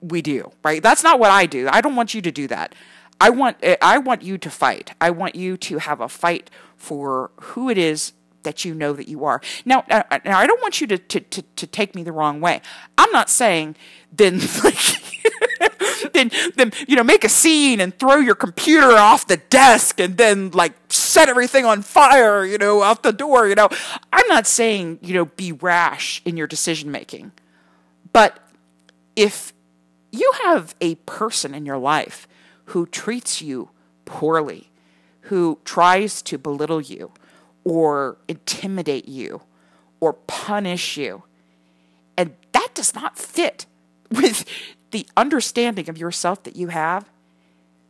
we 0.00 0.22
do, 0.22 0.50
right? 0.64 0.82
That's 0.82 1.02
not 1.02 1.20
what 1.20 1.30
I 1.30 1.46
do. 1.46 1.68
I 1.70 1.80
don't 1.80 1.94
want 1.94 2.14
you 2.14 2.22
to 2.22 2.32
do 2.32 2.48
that. 2.48 2.74
I 3.20 3.30
want 3.30 3.58
I 3.80 3.98
want 3.98 4.22
you 4.22 4.36
to 4.38 4.50
fight. 4.50 4.94
I 5.00 5.10
want 5.10 5.36
you 5.36 5.56
to 5.56 5.78
have 5.78 6.00
a 6.00 6.08
fight 6.08 6.50
for 6.76 7.30
who 7.40 7.70
it 7.70 7.78
is 7.78 8.12
that 8.42 8.64
you 8.64 8.74
know 8.74 8.92
that 8.92 9.06
you 9.06 9.24
are. 9.24 9.40
Now, 9.64 9.84
uh, 9.88 10.18
now 10.24 10.38
I 10.38 10.46
don't 10.48 10.60
want 10.60 10.80
you 10.80 10.88
to, 10.88 10.98
to, 10.98 11.20
to, 11.20 11.42
to 11.42 11.66
take 11.66 11.94
me 11.94 12.02
the 12.02 12.10
wrong 12.10 12.40
way. 12.40 12.60
I'm 12.98 13.10
not 13.12 13.30
saying 13.30 13.76
then 14.10 14.40
like 14.64 14.76
then 16.12 16.30
then 16.56 16.72
you 16.86 16.96
know 16.96 17.04
make 17.04 17.24
a 17.24 17.28
scene 17.28 17.80
and 17.80 17.98
throw 17.98 18.16
your 18.16 18.34
computer 18.34 18.92
off 18.92 19.26
the 19.26 19.36
desk 19.36 20.00
and 20.00 20.16
then 20.16 20.50
like 20.50 20.72
set 20.88 21.28
everything 21.28 21.64
on 21.64 21.82
fire 21.82 22.44
you 22.44 22.58
know 22.58 22.82
out 22.82 23.02
the 23.02 23.12
door 23.12 23.48
you 23.48 23.54
know. 23.54 23.68
I'm 24.12 24.26
not 24.28 24.46
saying 24.46 24.98
you 25.02 25.14
know 25.14 25.26
be 25.26 25.52
rash 25.52 26.22
in 26.24 26.36
your 26.36 26.46
decision 26.46 26.90
making 26.90 27.32
but 28.12 28.38
if 29.16 29.52
you 30.10 30.30
have 30.44 30.74
a 30.80 30.94
person 30.96 31.54
in 31.54 31.66
your 31.66 31.78
life 31.78 32.28
who 32.66 32.86
treats 32.86 33.42
you 33.42 33.70
poorly 34.04 34.70
who 35.22 35.58
tries 35.64 36.22
to 36.22 36.38
belittle 36.38 36.80
you 36.80 37.12
or 37.64 38.18
intimidate 38.28 39.08
you 39.08 39.42
or 40.00 40.12
punish 40.12 40.96
you 40.96 41.22
and 42.16 42.34
that 42.52 42.68
does 42.74 42.94
not 42.94 43.18
fit 43.18 43.66
with 44.10 44.44
the 44.92 45.06
understanding 45.16 45.88
of 45.88 45.98
yourself 45.98 46.42
that 46.44 46.56
you 46.56 46.68
have, 46.68 47.10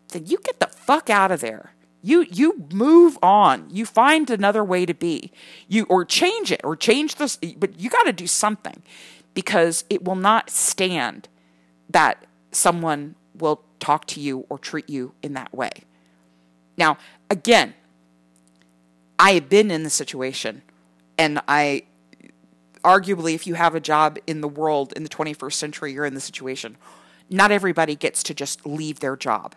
then 0.08 0.26
you 0.26 0.38
get 0.38 0.58
the 0.58 0.66
fuck 0.66 1.10
out 1.10 1.30
of 1.30 1.40
there. 1.40 1.72
You 2.02 2.26
you 2.30 2.66
move 2.72 3.16
on. 3.22 3.68
You 3.70 3.86
find 3.86 4.28
another 4.28 4.64
way 4.64 4.86
to 4.86 4.94
be. 4.94 5.30
You 5.68 5.84
or 5.84 6.04
change 6.04 6.50
it 6.50 6.60
or 6.64 6.74
change 6.74 7.16
this 7.16 7.36
but 7.36 7.78
you 7.78 7.90
got 7.90 8.04
to 8.04 8.12
do 8.12 8.26
something 8.26 8.82
because 9.34 9.84
it 9.88 10.04
will 10.04 10.16
not 10.16 10.50
stand 10.50 11.28
that 11.88 12.24
someone 12.50 13.14
will 13.38 13.62
talk 13.78 14.06
to 14.06 14.20
you 14.20 14.46
or 14.48 14.58
treat 14.58 14.88
you 14.88 15.14
in 15.22 15.34
that 15.34 15.54
way. 15.54 15.70
Now, 16.76 16.98
again, 17.30 17.74
I 19.18 19.32
have 19.32 19.48
been 19.48 19.70
in 19.70 19.84
the 19.84 19.90
situation 19.90 20.62
and 21.16 21.40
I 21.46 21.84
arguably, 22.84 23.34
if 23.34 23.46
you 23.46 23.54
have 23.54 23.74
a 23.74 23.80
job 23.80 24.18
in 24.26 24.40
the 24.40 24.48
world 24.48 24.92
in 24.94 25.02
the 25.02 25.08
21st 25.08 25.52
century, 25.54 25.92
you're 25.92 26.04
in 26.04 26.14
the 26.14 26.20
situation. 26.20 26.76
Not 27.30 27.50
everybody 27.50 27.94
gets 27.96 28.22
to 28.24 28.34
just 28.34 28.66
leave 28.66 29.00
their 29.00 29.16
job. 29.16 29.54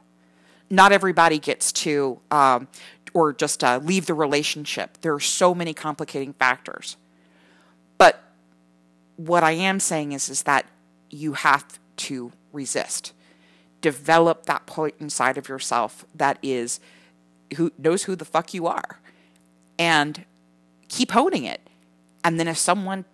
Not 0.70 0.92
everybody 0.92 1.40
gets 1.40 1.72
to, 1.74 2.20
um, 2.32 2.68
or 3.14 3.34
just 3.34 3.64
uh, 3.64 3.80
leave 3.84 4.06
the 4.06 4.14
relationship. 4.14 4.98
There 5.02 5.14
are 5.14 5.20
so 5.20 5.54
many 5.54 5.74
complicating 5.74 6.34
factors. 6.34 6.98
But 7.98 8.22
what 9.16 9.44
I 9.44 9.52
am 9.52 9.80
saying 9.80 10.12
is, 10.12 10.30
is 10.30 10.44
that 10.44 10.66
you 11.10 11.34
have 11.34 11.80
to 11.98 12.32
resist. 12.52 13.14
Develop 13.82 14.46
that 14.46 14.66
point 14.66 14.96
inside 15.00 15.38
of 15.38 15.48
yourself 15.48 16.06
that 16.16 16.40
is 16.42 16.80
who 17.58 17.72
knows 17.78 18.04
who 18.04 18.16
the 18.16 18.26
fuck 18.26 18.54
you 18.54 18.66
are, 18.66 19.00
and 19.78 20.26
keep 20.88 21.12
honing 21.12 21.44
it. 21.44 21.62
And 22.24 22.40
then 22.40 22.48
if 22.48 22.58
someone 22.58 23.06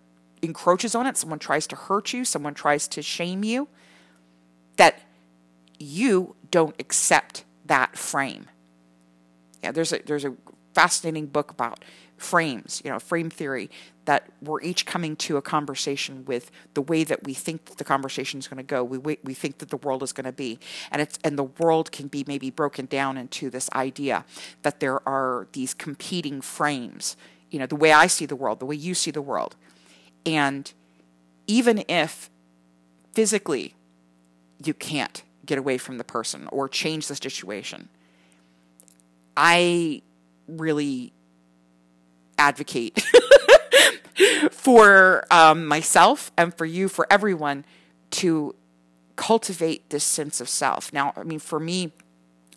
encroaches 0.42 0.94
on 0.94 1.06
it, 1.06 1.16
someone 1.16 1.38
tries 1.38 1.66
to 1.68 1.76
hurt 1.76 2.12
you, 2.12 2.24
someone 2.24 2.54
tries 2.54 2.88
to 2.88 3.00
shame 3.00 3.44
you, 3.44 3.68
that 4.76 5.00
you 5.78 6.34
don't 6.50 6.74
accept 6.78 7.44
that 7.66 7.96
frame. 7.96 8.46
Yeah, 9.62 9.72
there's 9.72 9.92
a 9.92 10.00
there's 10.04 10.24
a 10.24 10.34
fascinating 10.74 11.26
book 11.26 11.50
about 11.50 11.84
frames, 12.16 12.80
you 12.84 12.90
know, 12.90 12.98
frame 12.98 13.30
theory 13.30 13.70
that 14.04 14.28
we're 14.40 14.60
each 14.62 14.84
coming 14.86 15.14
to 15.14 15.36
a 15.36 15.42
conversation 15.42 16.24
with 16.24 16.50
the 16.74 16.82
way 16.82 17.04
that 17.04 17.24
we 17.24 17.34
think 17.34 17.66
that 17.66 17.78
the 17.78 17.84
conversation 17.84 18.38
is 18.38 18.48
going 18.48 18.56
to 18.58 18.62
go. 18.62 18.82
We 18.82 18.98
we 18.98 19.34
think 19.34 19.58
that 19.58 19.70
the 19.70 19.76
world 19.76 20.02
is 20.02 20.12
going 20.12 20.24
to 20.24 20.32
be, 20.32 20.58
and 20.90 21.00
it's 21.00 21.18
and 21.22 21.38
the 21.38 21.44
world 21.44 21.92
can 21.92 22.08
be 22.08 22.24
maybe 22.26 22.50
broken 22.50 22.86
down 22.86 23.16
into 23.16 23.50
this 23.50 23.70
idea 23.74 24.24
that 24.62 24.80
there 24.80 25.06
are 25.08 25.46
these 25.52 25.74
competing 25.74 26.40
frames. 26.40 27.16
You 27.50 27.58
know, 27.58 27.66
the 27.66 27.76
way 27.76 27.92
I 27.92 28.06
see 28.06 28.26
the 28.26 28.36
world, 28.36 28.60
the 28.60 28.66
way 28.66 28.76
you 28.76 28.94
see 28.94 29.10
the 29.10 29.22
world, 29.22 29.56
and 30.24 30.72
even 31.46 31.84
if 31.88 32.30
physically 33.12 33.74
you 34.64 34.74
can't 34.74 35.22
get 35.44 35.58
away 35.58 35.78
from 35.78 35.98
the 35.98 36.04
person 36.04 36.48
or 36.52 36.68
change 36.68 37.08
the 37.08 37.14
situation, 37.16 37.88
I 39.36 40.02
really 40.46 41.12
advocate 42.38 43.02
for 44.50 45.24
um, 45.30 45.66
myself 45.66 46.30
and 46.36 46.54
for 46.54 46.64
you, 46.64 46.88
for 46.88 47.06
everyone, 47.10 47.64
to 48.10 48.54
cultivate 49.16 49.88
this 49.90 50.04
sense 50.04 50.40
of 50.40 50.48
self. 50.48 50.92
Now, 50.92 51.12
I 51.16 51.22
mean, 51.22 51.38
for 51.38 51.60
me, 51.60 51.92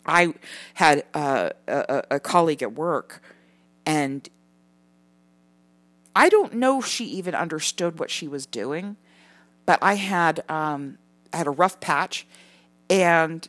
I 0.05 0.34
had 0.75 1.03
a, 1.13 1.51
a, 1.67 2.03
a 2.12 2.19
colleague 2.19 2.62
at 2.62 2.74
work, 2.74 3.22
and 3.86 4.27
I 6.15 6.29
don't 6.29 6.53
know 6.53 6.79
if 6.79 6.86
she 6.86 7.05
even 7.05 7.36
understood 7.36 8.00
what 8.00 8.10
she 8.10 8.27
was 8.27 8.45
doing, 8.45 8.95
but 9.65 9.79
I 9.81 9.95
had 9.95 10.43
um, 10.50 10.98
I 11.34 11.38
had 11.38 11.48
a 11.48 11.51
rough 11.51 11.79
patch, 11.79 12.25
and 12.89 13.48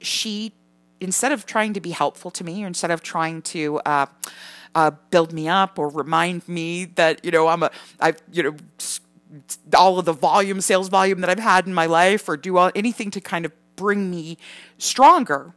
she 0.00 0.52
instead 1.00 1.32
of 1.32 1.44
trying 1.44 1.72
to 1.74 1.80
be 1.80 1.90
helpful 1.90 2.30
to 2.32 2.44
me, 2.44 2.64
or 2.64 2.66
instead 2.66 2.90
of 2.90 3.02
trying 3.02 3.42
to 3.42 3.78
uh, 3.80 4.06
uh, 4.74 4.92
build 5.10 5.32
me 5.32 5.48
up 5.48 5.78
or 5.78 5.88
remind 5.88 6.48
me 6.48 6.84
that 6.84 7.24
you 7.24 7.30
know 7.30 7.48
I'm 7.48 7.62
a 7.62 7.70
I 8.00 8.14
you 8.30 8.42
know 8.42 8.56
all 9.76 9.98
of 9.98 10.04
the 10.04 10.12
volume 10.12 10.60
sales 10.60 10.88
volume 10.88 11.20
that 11.20 11.30
I've 11.30 11.38
had 11.38 11.66
in 11.66 11.74
my 11.74 11.86
life, 11.86 12.28
or 12.28 12.36
do 12.36 12.56
all, 12.58 12.70
anything 12.74 13.10
to 13.10 13.20
kind 13.20 13.44
of 13.44 13.52
bring 13.74 14.10
me 14.10 14.38
stronger. 14.78 15.54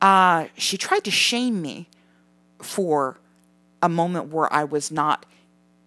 Uh, 0.00 0.46
she 0.56 0.76
tried 0.76 1.04
to 1.04 1.10
shame 1.10 1.60
me 1.60 1.88
for 2.60 3.18
a 3.82 3.88
moment 3.88 4.28
where 4.28 4.52
I 4.52 4.64
was 4.64 4.90
not, 4.90 5.26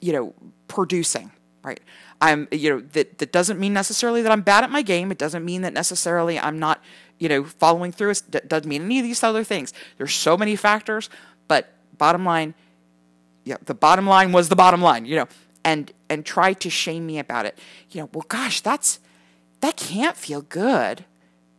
you 0.01 0.11
know, 0.11 0.33
producing, 0.67 1.31
right? 1.63 1.79
I'm, 2.19 2.47
you 2.51 2.69
know, 2.69 2.79
that, 2.93 3.17
that 3.19 3.31
doesn't 3.31 3.59
mean 3.59 3.73
necessarily 3.73 4.21
that 4.21 4.31
I'm 4.31 4.41
bad 4.41 4.63
at 4.63 4.69
my 4.69 4.81
game. 4.81 5.11
It 5.11 5.17
doesn't 5.17 5.45
mean 5.45 5.61
that 5.61 5.73
necessarily 5.73 6.37
I'm 6.37 6.59
not, 6.59 6.83
you 7.17 7.29
know, 7.29 7.43
following 7.43 7.91
through. 7.91 8.11
It 8.11 8.49
doesn't 8.49 8.67
mean 8.67 8.83
any 8.83 8.99
of 8.99 9.03
these 9.03 9.23
other 9.23 9.43
things. 9.43 9.73
There's 9.97 10.13
so 10.13 10.35
many 10.37 10.55
factors, 10.55 11.09
but 11.47 11.73
bottom 11.97 12.25
line, 12.25 12.53
yeah, 13.43 13.57
the 13.65 13.73
bottom 13.73 14.05
line 14.05 14.31
was 14.31 14.49
the 14.49 14.55
bottom 14.55 14.81
line, 14.81 15.05
you 15.05 15.15
know, 15.15 15.27
and, 15.63 15.91
and 16.09 16.25
try 16.25 16.53
to 16.53 16.69
shame 16.69 17.05
me 17.05 17.17
about 17.17 17.45
it. 17.45 17.57
You 17.89 18.01
know, 18.01 18.09
well, 18.13 18.25
gosh, 18.27 18.61
that's, 18.61 18.99
that 19.61 19.77
can't 19.77 20.17
feel 20.17 20.41
good 20.41 21.05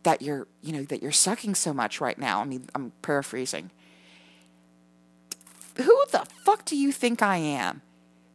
that 0.03 0.21
you're, 0.21 0.47
you 0.61 0.73
know, 0.73 0.83
that 0.83 1.01
you're 1.01 1.11
sucking 1.11 1.55
so 1.55 1.73
much 1.73 1.99
right 1.99 2.17
now. 2.17 2.41
I 2.41 2.45
mean, 2.45 2.67
I'm 2.75 2.91
paraphrasing. 3.01 3.71
Who 5.75 6.05
the 6.11 6.25
fuck 6.45 6.65
do 6.65 6.77
you 6.77 6.91
think 6.91 7.21
I 7.21 7.37
am? 7.37 7.81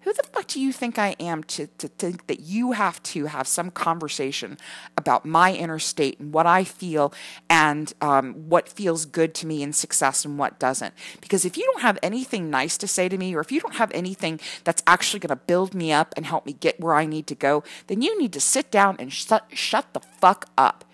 Who 0.02 0.12
the 0.12 0.23
fuck 0.33 0.47
do 0.47 0.61
you 0.61 0.73
think 0.73 0.99
I 0.99 1.17
am 1.19 1.43
to, 1.45 1.67
to 1.67 1.88
think 1.88 2.28
that 2.28 2.40
you 2.40 2.73
have 2.73 3.02
to 3.05 3.26
have 3.26 3.49
some 3.49 3.71
conversation 3.71 4.57
about 4.97 5.26
my 5.26 5.52
inner 5.52 5.81
state 5.81 6.21
and 6.21 6.33
what 6.33 6.47
I 6.47 6.62
feel 6.62 7.12
and 7.50 7.93
um, 8.00 8.35
what 8.49 8.69
feels 8.69 9.07
good 9.07 9.35
to 9.35 9.47
me 9.47 9.62
in 9.62 9.73
success 9.73 10.25
and 10.25 10.38
what 10.38 10.61
doesn't? 10.61 10.95
Because 11.21 11.45
if 11.45 11.57
you 11.57 11.64
don't 11.64 11.83
have 11.83 11.99
anything 12.00 12.49
nice 12.49 12.78
to 12.78 12.87
say 12.87 13.09
to 13.09 13.19
me, 13.19 13.35
or 13.35 13.40
if 13.40 13.50
you 13.50 13.61
don't 13.61 13.75
have 13.75 13.90
anything 13.93 14.40
that's 14.62 14.83
actually 14.87 15.19
going 15.21 15.37
to 15.37 15.37
build 15.37 15.75
me 15.75 15.93
up 15.93 16.14
and 16.17 16.25
help 16.25 16.47
me 16.47 16.52
get 16.52 16.78
where 16.78 16.95
I 16.95 17.05
need 17.05 17.26
to 17.26 17.35
go, 17.35 17.64
then 17.88 18.00
you 18.00 18.17
need 18.19 18.33
to 18.35 18.40
sit 18.40 18.71
down 18.71 18.97
and 19.00 19.12
shut, 19.12 19.47
shut 19.52 19.93
the 19.95 20.00
fuck 20.00 20.47
up. 20.57 20.85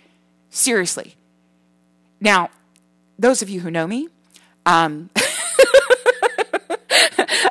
Seriously. 0.49 1.17
Now, 2.21 2.49
those 3.19 3.43
of 3.43 3.51
you 3.51 3.61
who 3.61 3.71
know 3.71 3.87
me, 3.87 4.09
um, 4.65 5.11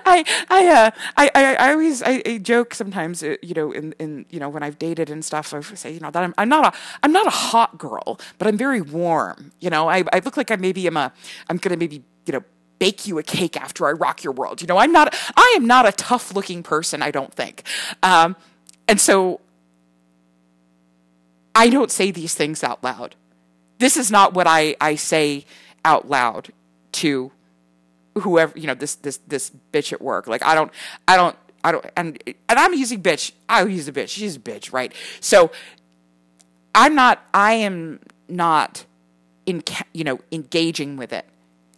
I 0.05 0.23
I, 0.49 0.67
uh, 0.67 0.91
I 1.17 1.31
I 1.35 1.55
I 1.55 1.71
always 1.71 2.03
I, 2.03 2.21
I 2.25 2.37
joke 2.37 2.73
sometimes 2.73 3.23
uh, 3.23 3.35
you 3.41 3.53
know 3.53 3.71
in 3.71 3.93
in 3.99 4.25
you 4.29 4.39
know 4.39 4.49
when 4.49 4.63
I've 4.63 4.79
dated 4.79 5.09
and 5.09 5.23
stuff 5.23 5.53
I 5.53 5.61
say 5.61 5.91
you 5.91 5.99
know 5.99 6.11
that 6.11 6.23
I'm 6.23 6.33
I'm 6.37 6.49
not 6.49 6.73
a 6.73 6.77
I'm 7.01 7.11
not 7.11 7.27
a 7.27 7.31
hot 7.31 7.77
girl 7.77 8.19
but 8.37 8.47
I'm 8.47 8.57
very 8.57 8.81
warm 8.81 9.51
you 9.59 9.69
know? 9.69 9.89
I 9.89 10.03
I 10.11 10.19
look 10.19 10.37
like 10.37 10.51
I 10.51 10.55
maybe 10.55 10.87
am 10.87 10.97
a 10.97 11.11
I'm 11.49 11.57
gonna 11.57 11.77
maybe 11.77 12.03
you 12.25 12.33
know 12.33 12.43
bake 12.79 13.07
you 13.07 13.17
a 13.17 13.23
cake 13.23 13.55
after 13.55 13.87
I 13.87 13.91
rock 13.91 14.23
your 14.23 14.33
world 14.33 14.61
you 14.61 14.67
know? 14.67 14.77
I'm 14.77 14.91
not 14.91 15.13
I 15.35 15.53
am 15.55 15.65
not 15.67 15.87
a 15.87 15.91
tough 15.91 16.33
looking 16.33 16.63
person 16.63 17.01
I 17.01 17.11
don't 17.11 17.33
think. 17.33 17.63
Um, 18.01 18.35
and 18.87 18.99
so 18.99 19.39
I 21.55 21.69
don't 21.69 21.91
say 21.91 22.11
these 22.11 22.33
things 22.33 22.63
out 22.63 22.83
loud. 22.83 23.15
This 23.79 23.97
is 23.97 24.09
not 24.09 24.33
what 24.33 24.47
I, 24.47 24.75
I 24.81 24.95
say 24.95 25.45
out 25.85 26.09
loud 26.09 26.51
to 26.93 27.31
whoever, 28.19 28.57
you 28.57 28.67
know, 28.67 28.73
this 28.73 28.95
this 28.95 29.17
this 29.27 29.51
bitch 29.71 29.93
at 29.93 30.01
work. 30.01 30.27
Like 30.27 30.43
I 30.43 30.55
don't 30.55 30.71
I 31.07 31.17
don't 31.17 31.35
I 31.63 31.71
don't 31.71 31.85
and 31.95 32.21
and 32.25 32.59
I'm 32.59 32.73
using 32.73 33.01
bitch. 33.01 33.31
I 33.47 33.63
use 33.63 33.87
a 33.87 33.93
bitch. 33.93 34.09
She's 34.09 34.35
a 34.35 34.39
bitch, 34.39 34.73
right? 34.73 34.93
So 35.19 35.51
I'm 36.75 36.95
not 36.95 37.25
I 37.33 37.53
am 37.53 37.99
not 38.27 38.85
in 39.45 39.63
you 39.93 40.03
know 40.03 40.19
engaging 40.31 40.97
with 40.97 41.13
it. 41.13 41.25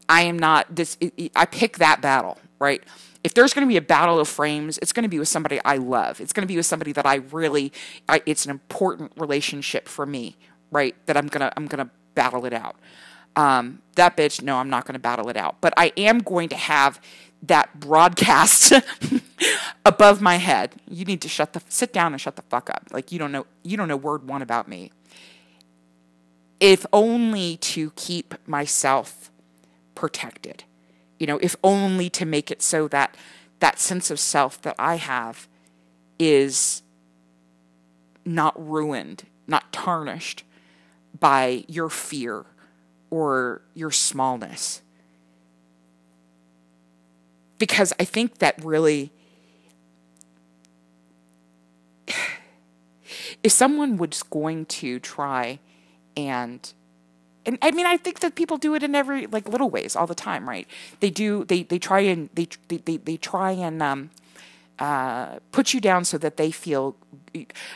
I 0.08 0.22
am 0.22 0.38
not 0.38 0.76
this 0.76 0.98
I 1.36 1.46
pick 1.46 1.78
that 1.78 2.02
battle, 2.02 2.38
right? 2.60 2.84
if 3.26 3.34
there's 3.34 3.56
going 3.56 3.66
to 3.66 3.68
be 3.68 3.76
a 3.76 3.82
battle 3.82 4.20
of 4.20 4.28
frames, 4.28 4.78
it's 4.84 4.94
going 4.94 5.02
to 5.02 5.10
be 5.10 5.18
with 5.18 5.28
somebody 5.28 5.60
I 5.66 5.78
love. 5.78 6.22
It's 6.22 6.32
going 6.32 6.44
to 6.44 6.48
be 6.48 6.58
with 6.58 6.68
somebody 6.68 6.92
that 6.92 7.08
I 7.08 7.16
really, 7.16 7.74
I, 8.08 8.22
it's 8.28 8.46
an 8.46 8.52
important 8.52 9.14
relationship 9.18 9.88
for 9.88 10.06
me, 10.06 10.38
right? 10.70 10.96
That 11.08 11.18
I'm 11.18 11.26
gonna, 11.26 11.52
I'm 11.58 11.66
gonna 11.66 11.90
battle 12.14 12.46
it 12.46 12.54
out. 12.54 12.76
Um, 13.36 13.82
that 13.96 14.16
bitch, 14.16 14.42
no, 14.42 14.58
I'm 14.58 14.70
not 14.70 14.86
going 14.86 14.94
to 14.94 15.00
battle 15.00 15.30
it 15.30 15.38
out. 15.38 15.58
But 15.62 15.74
I 15.78 15.92
am 15.98 16.20
going 16.20 16.50
to 16.50 16.56
have 16.56 17.02
that 17.44 17.80
broadcast 17.80 18.74
above 19.86 20.22
my 20.22 20.38
head. 20.38 20.76
You 20.90 21.06
need 21.06 21.22
to 21.22 21.30
shut 21.30 21.54
the, 21.54 21.62
sit 21.70 21.94
down 21.94 22.14
and 22.14 22.22
shut 22.22 22.36
the 22.36 22.42
fuck 22.44 22.70
up. 22.70 22.88
Like 22.92 23.12
you 23.12 23.20
don't 23.20 23.32
know, 23.32 23.46
you 23.64 23.78
don't 23.78 23.88
know 23.88 23.98
word 23.98 24.28
one 24.28 24.42
about 24.42 24.68
me. 24.68 24.92
If 26.60 26.86
only 26.94 27.58
to 27.58 27.92
keep 27.96 28.36
myself 28.48 29.30
protected 29.94 30.64
you 31.20 31.28
know, 31.28 31.40
if 31.42 31.56
only 31.64 32.10
to 32.12 32.26
make 32.26 32.52
it 32.52 32.62
so 32.62 32.88
that 32.90 33.16
that 33.60 33.80
sense 33.80 34.12
of 34.12 34.20
self 34.20 34.62
that 34.62 34.76
I 34.78 34.96
have 34.96 35.48
is 36.20 36.82
not 38.26 38.54
ruined, 38.58 39.26
not 39.48 39.72
tarnished 39.72 40.44
by 41.18 41.64
your 41.68 41.90
fear 41.90 42.46
or 43.16 43.62
your 43.74 43.92
smallness. 43.92 44.82
Because 47.58 47.94
I 47.98 48.04
think 48.04 48.40
that 48.40 48.62
really, 48.62 49.14
if 53.42 53.54
someone 53.54 53.96
was 53.96 54.22
going 54.24 54.66
to 54.66 55.00
try 55.00 55.60
and 56.18 56.74
and 57.46 57.58
I 57.62 57.72
mean, 57.72 57.86
I 57.86 57.96
think 57.96 58.20
that 58.20 58.36
people 58.36 58.58
do 58.58 58.76
it 58.76 58.84
in 58.84 58.96
every 58.96 59.28
like 59.28 59.48
little 59.48 59.70
ways 59.70 59.96
all 59.96 60.08
the 60.08 60.16
time, 60.16 60.50
right? 60.50 60.68
They 61.00 61.10
do. 61.10 61.46
They 61.46 61.64
they 61.64 61.80
try 61.80 62.02
and 62.02 62.30
they 62.34 62.50
they 62.68 62.78
they, 62.78 62.98
they 62.98 63.16
try 63.16 63.52
and 63.52 63.82
um, 63.82 64.10
uh, 64.80 65.40
put 65.52 65.74
you 65.74 65.82
down 65.82 66.06
so 66.06 66.18
that 66.18 66.38
they 66.38 66.52
feel. 66.52 66.96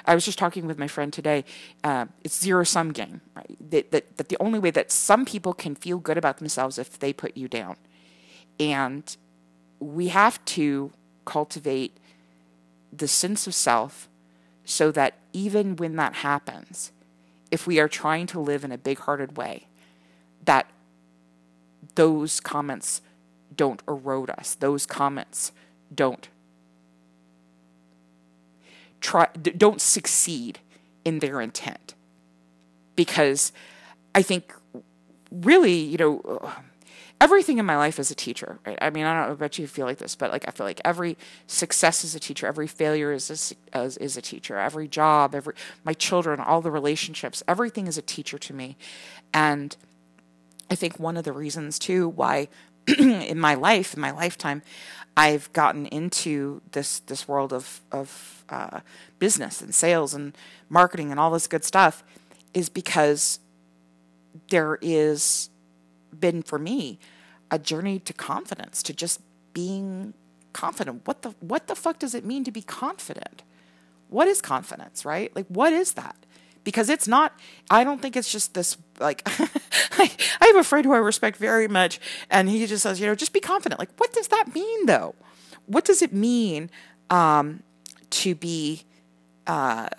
I 0.05 0.15
was 0.15 0.25
just 0.25 0.39
talking 0.39 0.65
with 0.65 0.77
my 0.77 0.87
friend 0.87 1.11
today. 1.11 1.43
Uh, 1.83 2.05
it's 2.23 2.39
zero 2.39 2.63
sum 2.63 2.91
game, 2.91 3.21
right? 3.35 3.57
That, 3.71 3.91
that 3.91 4.17
that 4.17 4.29
the 4.29 4.37
only 4.39 4.59
way 4.59 4.71
that 4.71 4.91
some 4.91 5.25
people 5.25 5.53
can 5.53 5.75
feel 5.75 5.97
good 5.97 6.17
about 6.17 6.37
themselves 6.37 6.77
if 6.77 6.99
they 6.99 7.13
put 7.13 7.35
you 7.35 7.47
down, 7.47 7.77
and 8.59 9.15
we 9.79 10.09
have 10.09 10.43
to 10.45 10.91
cultivate 11.25 11.97
the 12.91 13.07
sense 13.07 13.47
of 13.47 13.53
self 13.53 14.07
so 14.65 14.91
that 14.91 15.15
even 15.33 15.75
when 15.75 15.95
that 15.95 16.15
happens 16.15 16.91
if 17.51 17.65
we 17.65 17.79
are 17.79 17.87
trying 17.87 18.27
to 18.27 18.39
live 18.39 18.63
in 18.63 18.71
a 18.71 18.77
big 18.77 18.99
hearted 18.99 19.37
way, 19.37 19.67
that 20.45 20.67
those 21.95 22.39
comments 22.39 23.01
don't 23.55 23.81
erode 23.87 24.29
us. 24.29 24.55
Those 24.55 24.85
comments 24.85 25.51
don't 25.93 26.29
try 29.01 29.27
don't 29.35 29.81
succeed 29.81 30.59
in 31.05 31.19
their 31.19 31.41
intent. 31.41 31.95
Because 32.95 33.51
I 34.13 34.21
think 34.21 34.53
really, 35.31 35.73
you 35.73 35.97
know, 35.97 36.39
uh, 36.43 36.51
everything 37.21 37.57
in 37.57 37.65
my 37.65 37.77
life 37.77 37.99
is 37.99 38.11
a 38.11 38.15
teacher, 38.15 38.59
right? 38.65 38.77
I 38.81 38.89
mean, 38.89 39.05
I 39.05 39.13
don't 39.13 39.27
know 39.27 39.33
about 39.33 39.57
you 39.59 39.67
feel 39.67 39.85
like 39.85 39.97
this, 39.97 40.15
but 40.15 40.31
like 40.31 40.47
I 40.47 40.51
feel 40.51 40.65
like 40.65 40.81
every 40.85 41.17
success 41.47 42.03
is 42.03 42.15
a 42.15 42.19
teacher, 42.19 42.47
every 42.47 42.67
failure 42.67 43.11
is 43.11 43.55
a, 43.73 43.79
is 43.79 44.17
a 44.17 44.21
teacher, 44.21 44.57
every 44.57 44.87
job, 44.87 45.35
every 45.35 45.53
my 45.83 45.93
children, 45.93 46.39
all 46.39 46.61
the 46.61 46.71
relationships, 46.71 47.43
everything 47.47 47.87
is 47.87 47.97
a 47.97 48.01
teacher 48.01 48.37
to 48.37 48.53
me, 48.53 48.77
and 49.33 49.75
I 50.69 50.75
think 50.75 50.99
one 50.99 51.17
of 51.17 51.23
the 51.23 51.33
reasons 51.33 51.79
too 51.79 52.07
why 52.07 52.47
in 52.99 53.39
my 53.39 53.55
life, 53.55 53.93
in 53.93 54.01
my 54.01 54.11
lifetime, 54.11 54.61
I've 55.15 55.51
gotten 55.53 55.85
into 55.87 56.61
this 56.71 56.99
this 56.99 57.27
world 57.27 57.51
of 57.53 57.81
of 57.91 58.43
uh, 58.49 58.79
business 59.19 59.61
and 59.61 59.73
sales 59.75 60.13
and 60.13 60.37
marketing 60.69 61.11
and 61.11 61.19
all 61.19 61.31
this 61.31 61.47
good 61.47 61.63
stuff 61.63 62.03
is 62.53 62.69
because 62.69 63.39
there 64.49 64.77
is 64.81 65.49
been 66.17 66.41
for 66.41 66.57
me 66.57 66.99
a 67.51 67.59
journey 67.59 67.99
to 67.99 68.13
confidence, 68.13 68.83
to 68.83 68.93
just 68.93 69.21
being 69.53 70.13
confident. 70.53 71.05
What 71.05 71.21
the 71.23 71.31
what 71.39 71.67
the 71.67 71.75
fuck 71.75 71.99
does 71.99 72.15
it 72.15 72.25
mean 72.25 72.43
to 72.43 72.51
be 72.51 72.61
confident? 72.61 73.43
What 74.09 74.27
is 74.27 74.41
confidence, 74.41 75.05
right? 75.05 75.35
Like 75.35 75.47
what 75.47 75.73
is 75.73 75.93
that? 75.93 76.15
Because 76.63 76.89
it's 76.89 77.07
not 77.07 77.39
I 77.69 77.83
don't 77.83 78.01
think 78.01 78.15
it's 78.15 78.31
just 78.31 78.53
this 78.53 78.77
like 78.99 79.21
I, 79.25 80.11
I 80.41 80.47
have 80.47 80.55
a 80.55 80.63
friend 80.63 80.85
who 80.85 80.93
I 80.93 80.97
respect 80.97 81.37
very 81.37 81.67
much 81.67 81.99
and 82.29 82.49
he 82.49 82.65
just 82.65 82.83
says, 82.83 82.99
you 82.99 83.07
know, 83.07 83.15
just 83.15 83.33
be 83.33 83.39
confident. 83.39 83.79
Like 83.79 83.89
what 83.97 84.13
does 84.13 84.27
that 84.29 84.53
mean 84.53 84.85
though? 84.85 85.15
What 85.65 85.85
does 85.85 86.01
it 86.01 86.13
mean 86.13 86.69
um, 87.09 87.63
to 88.09 88.35
be 88.35 88.83
uh, 89.47 89.89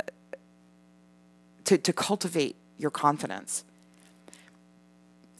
to, 1.64 1.79
to 1.79 1.92
cultivate 1.92 2.57
your 2.79 2.90
confidence? 2.90 3.64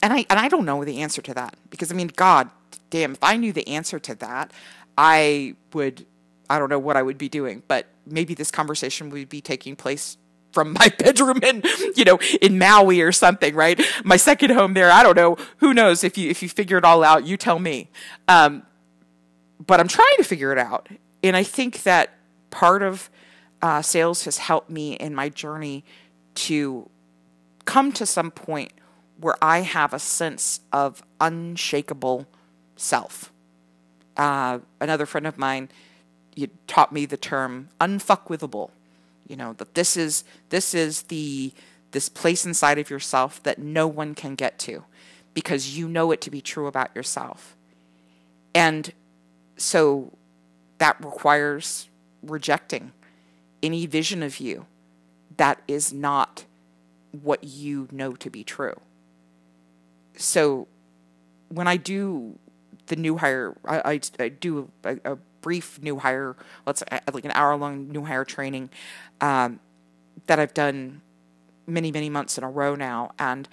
And 0.01 0.13
I 0.13 0.25
and 0.29 0.39
I 0.39 0.47
don't 0.47 0.65
know 0.65 0.83
the 0.83 1.01
answer 1.01 1.21
to 1.21 1.33
that 1.33 1.55
because 1.69 1.91
I 1.91 1.95
mean, 1.95 2.11
God 2.15 2.49
damn, 2.89 3.13
if 3.13 3.23
I 3.23 3.37
knew 3.37 3.53
the 3.53 3.67
answer 3.67 3.99
to 3.99 4.15
that, 4.15 4.51
I 4.97 5.55
would 5.73 6.05
I 6.49 6.59
don't 6.59 6.69
know 6.69 6.79
what 6.79 6.97
I 6.97 7.01
would 7.01 7.17
be 7.17 7.29
doing, 7.29 7.63
but 7.67 7.87
maybe 8.05 8.33
this 8.33 8.51
conversation 8.51 9.09
would 9.09 9.29
be 9.29 9.41
taking 9.41 9.75
place 9.75 10.17
from 10.51 10.73
my 10.73 10.91
bedroom 10.97 11.39
in 11.43 11.63
you 11.95 12.05
know 12.05 12.19
in 12.41 12.57
Maui 12.57 13.01
or 13.01 13.11
something, 13.11 13.55
right? 13.55 13.79
My 14.03 14.17
second 14.17 14.51
home 14.51 14.73
there. 14.73 14.91
I 14.91 15.03
don't 15.03 15.15
know. 15.15 15.37
Who 15.57 15.73
knows 15.73 16.03
if 16.03 16.17
you 16.17 16.29
if 16.29 16.41
you 16.41 16.49
figure 16.49 16.77
it 16.77 16.85
all 16.85 17.03
out? 17.03 17.25
You 17.25 17.37
tell 17.37 17.59
me. 17.59 17.89
Um, 18.27 18.63
but 19.65 19.79
I'm 19.79 19.87
trying 19.87 20.17
to 20.17 20.23
figure 20.23 20.51
it 20.51 20.57
out, 20.57 20.89
and 21.23 21.35
I 21.35 21.43
think 21.43 21.83
that 21.83 22.11
part 22.49 22.81
of 22.81 23.09
uh, 23.61 23.81
sales 23.81 24.25
has 24.25 24.39
helped 24.39 24.69
me 24.69 24.93
in 24.93 25.13
my 25.13 25.29
journey 25.29 25.83
to 26.33 26.89
come 27.65 27.91
to 27.93 28.05
some 28.05 28.31
point 28.31 28.71
where 29.19 29.35
I 29.41 29.61
have 29.61 29.93
a 29.93 29.99
sense 29.99 30.61
of 30.73 31.03
unshakable 31.19 32.27
self. 32.75 33.31
Uh, 34.17 34.59
another 34.79 35.05
friend 35.05 35.27
of 35.27 35.37
mine 35.37 35.69
taught 36.65 36.91
me 36.91 37.05
the 37.05 37.17
term 37.17 37.69
unfuckwithable 37.79 38.71
you 39.31 39.37
know 39.37 39.53
that 39.53 39.73
this 39.73 39.97
is 39.97 40.23
this 40.49 40.73
is 40.73 41.03
the 41.03 41.53
this 41.91 42.09
place 42.09 42.45
inside 42.45 42.77
of 42.77 42.89
yourself 42.89 43.41
that 43.43 43.57
no 43.59 43.87
one 43.87 44.13
can 44.13 44.35
get 44.35 44.59
to 44.59 44.83
because 45.33 45.77
you 45.77 45.87
know 45.87 46.11
it 46.11 46.21
to 46.21 46.29
be 46.29 46.41
true 46.41 46.67
about 46.67 46.95
yourself. 46.95 47.55
And 48.53 48.93
so 49.57 50.11
that 50.77 51.03
requires 51.03 51.89
rejecting 52.21 52.91
any 53.63 53.85
vision 53.85 54.21
of 54.21 54.39
you 54.39 54.65
that 55.37 55.61
is 55.67 55.93
not 55.93 56.45
what 57.11 57.43
you 57.43 57.87
know 57.91 58.13
to 58.13 58.29
be 58.29 58.43
true. 58.43 58.79
So 60.15 60.67
when 61.51 61.67
i 61.67 61.77
do 61.77 62.37
the 62.87 62.95
new 62.95 63.17
hire 63.17 63.55
i, 63.65 63.93
I, 63.93 64.01
I 64.19 64.29
do 64.29 64.71
a, 64.83 64.97
a 65.03 65.17
brief 65.41 65.81
new 65.81 65.99
hire, 65.99 66.35
let's 66.65 66.83
like 67.13 67.25
an 67.25 67.31
hour 67.33 67.55
long 67.55 67.89
new 67.89 68.05
hire 68.05 68.25
training 68.25 68.69
um, 69.19 69.59
that 70.27 70.39
I've 70.39 70.53
done 70.53 71.01
many, 71.67 71.91
many 71.91 72.09
months 72.09 72.37
in 72.37 72.43
a 72.43 72.49
row 72.49 72.75
now. 72.75 73.11
And 73.19 73.47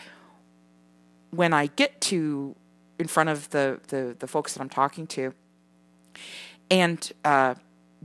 when 1.31 1.53
I 1.53 1.67
get 1.67 2.01
to 2.03 2.55
in 2.99 3.07
front 3.07 3.29
of 3.29 3.51
the, 3.51 3.81
the, 3.89 4.17
the 4.19 4.27
folks 4.27 4.55
that 4.55 4.61
I'm 4.61 4.69
talking 4.69 5.07
to, 5.09 5.35
and 6.71 7.13
uh, 7.25 7.55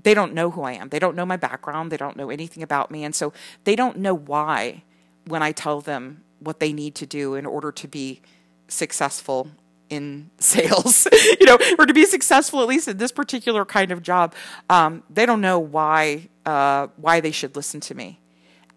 they 0.02 0.14
don't 0.14 0.34
know 0.34 0.52
who 0.52 0.64
I 0.64 0.74
am, 0.74 0.90
they 0.90 1.00
don't 1.00 1.16
know 1.16 1.26
my 1.26 1.38
background, 1.38 1.92
they 1.92 1.98
don't 1.98 2.16
know 2.16 2.30
anything 2.30 2.64
about 2.64 2.92
me. 2.92 3.04
And 3.04 3.14
so 3.14 3.34
they 3.64 3.76
don't 3.76 3.98
know 3.98 4.14
why 4.14 4.84
when 5.26 5.42
I 5.42 5.52
tell 5.52 5.82
them 5.82 6.24
what 6.40 6.60
they 6.60 6.74
need 6.74 6.96
to 6.96 7.06
do 7.06 7.36
in 7.36 7.46
order 7.46 7.72
to 7.72 7.88
be 7.88 8.22
successful 8.68 9.50
in 9.94 10.30
sales, 10.40 11.08
you 11.40 11.46
know, 11.46 11.58
or 11.80 11.86
to 11.86 11.94
be 11.94 12.06
successful 12.06 12.62
at 12.62 12.68
least 12.68 12.88
in 12.88 12.98
this 12.98 13.12
particular 13.12 13.66
kind 13.66 13.92
of 13.92 14.02
job, 14.02 14.36
um, 14.70 15.04
they 15.10 15.26
don't 15.26 15.42
know 15.42 15.60
why 15.60 16.30
uh, 16.46 16.88
why 16.98 17.20
they 17.20 17.32
should 17.32 17.56
listen 17.56 17.80
to 17.80 17.96
me, 17.96 18.20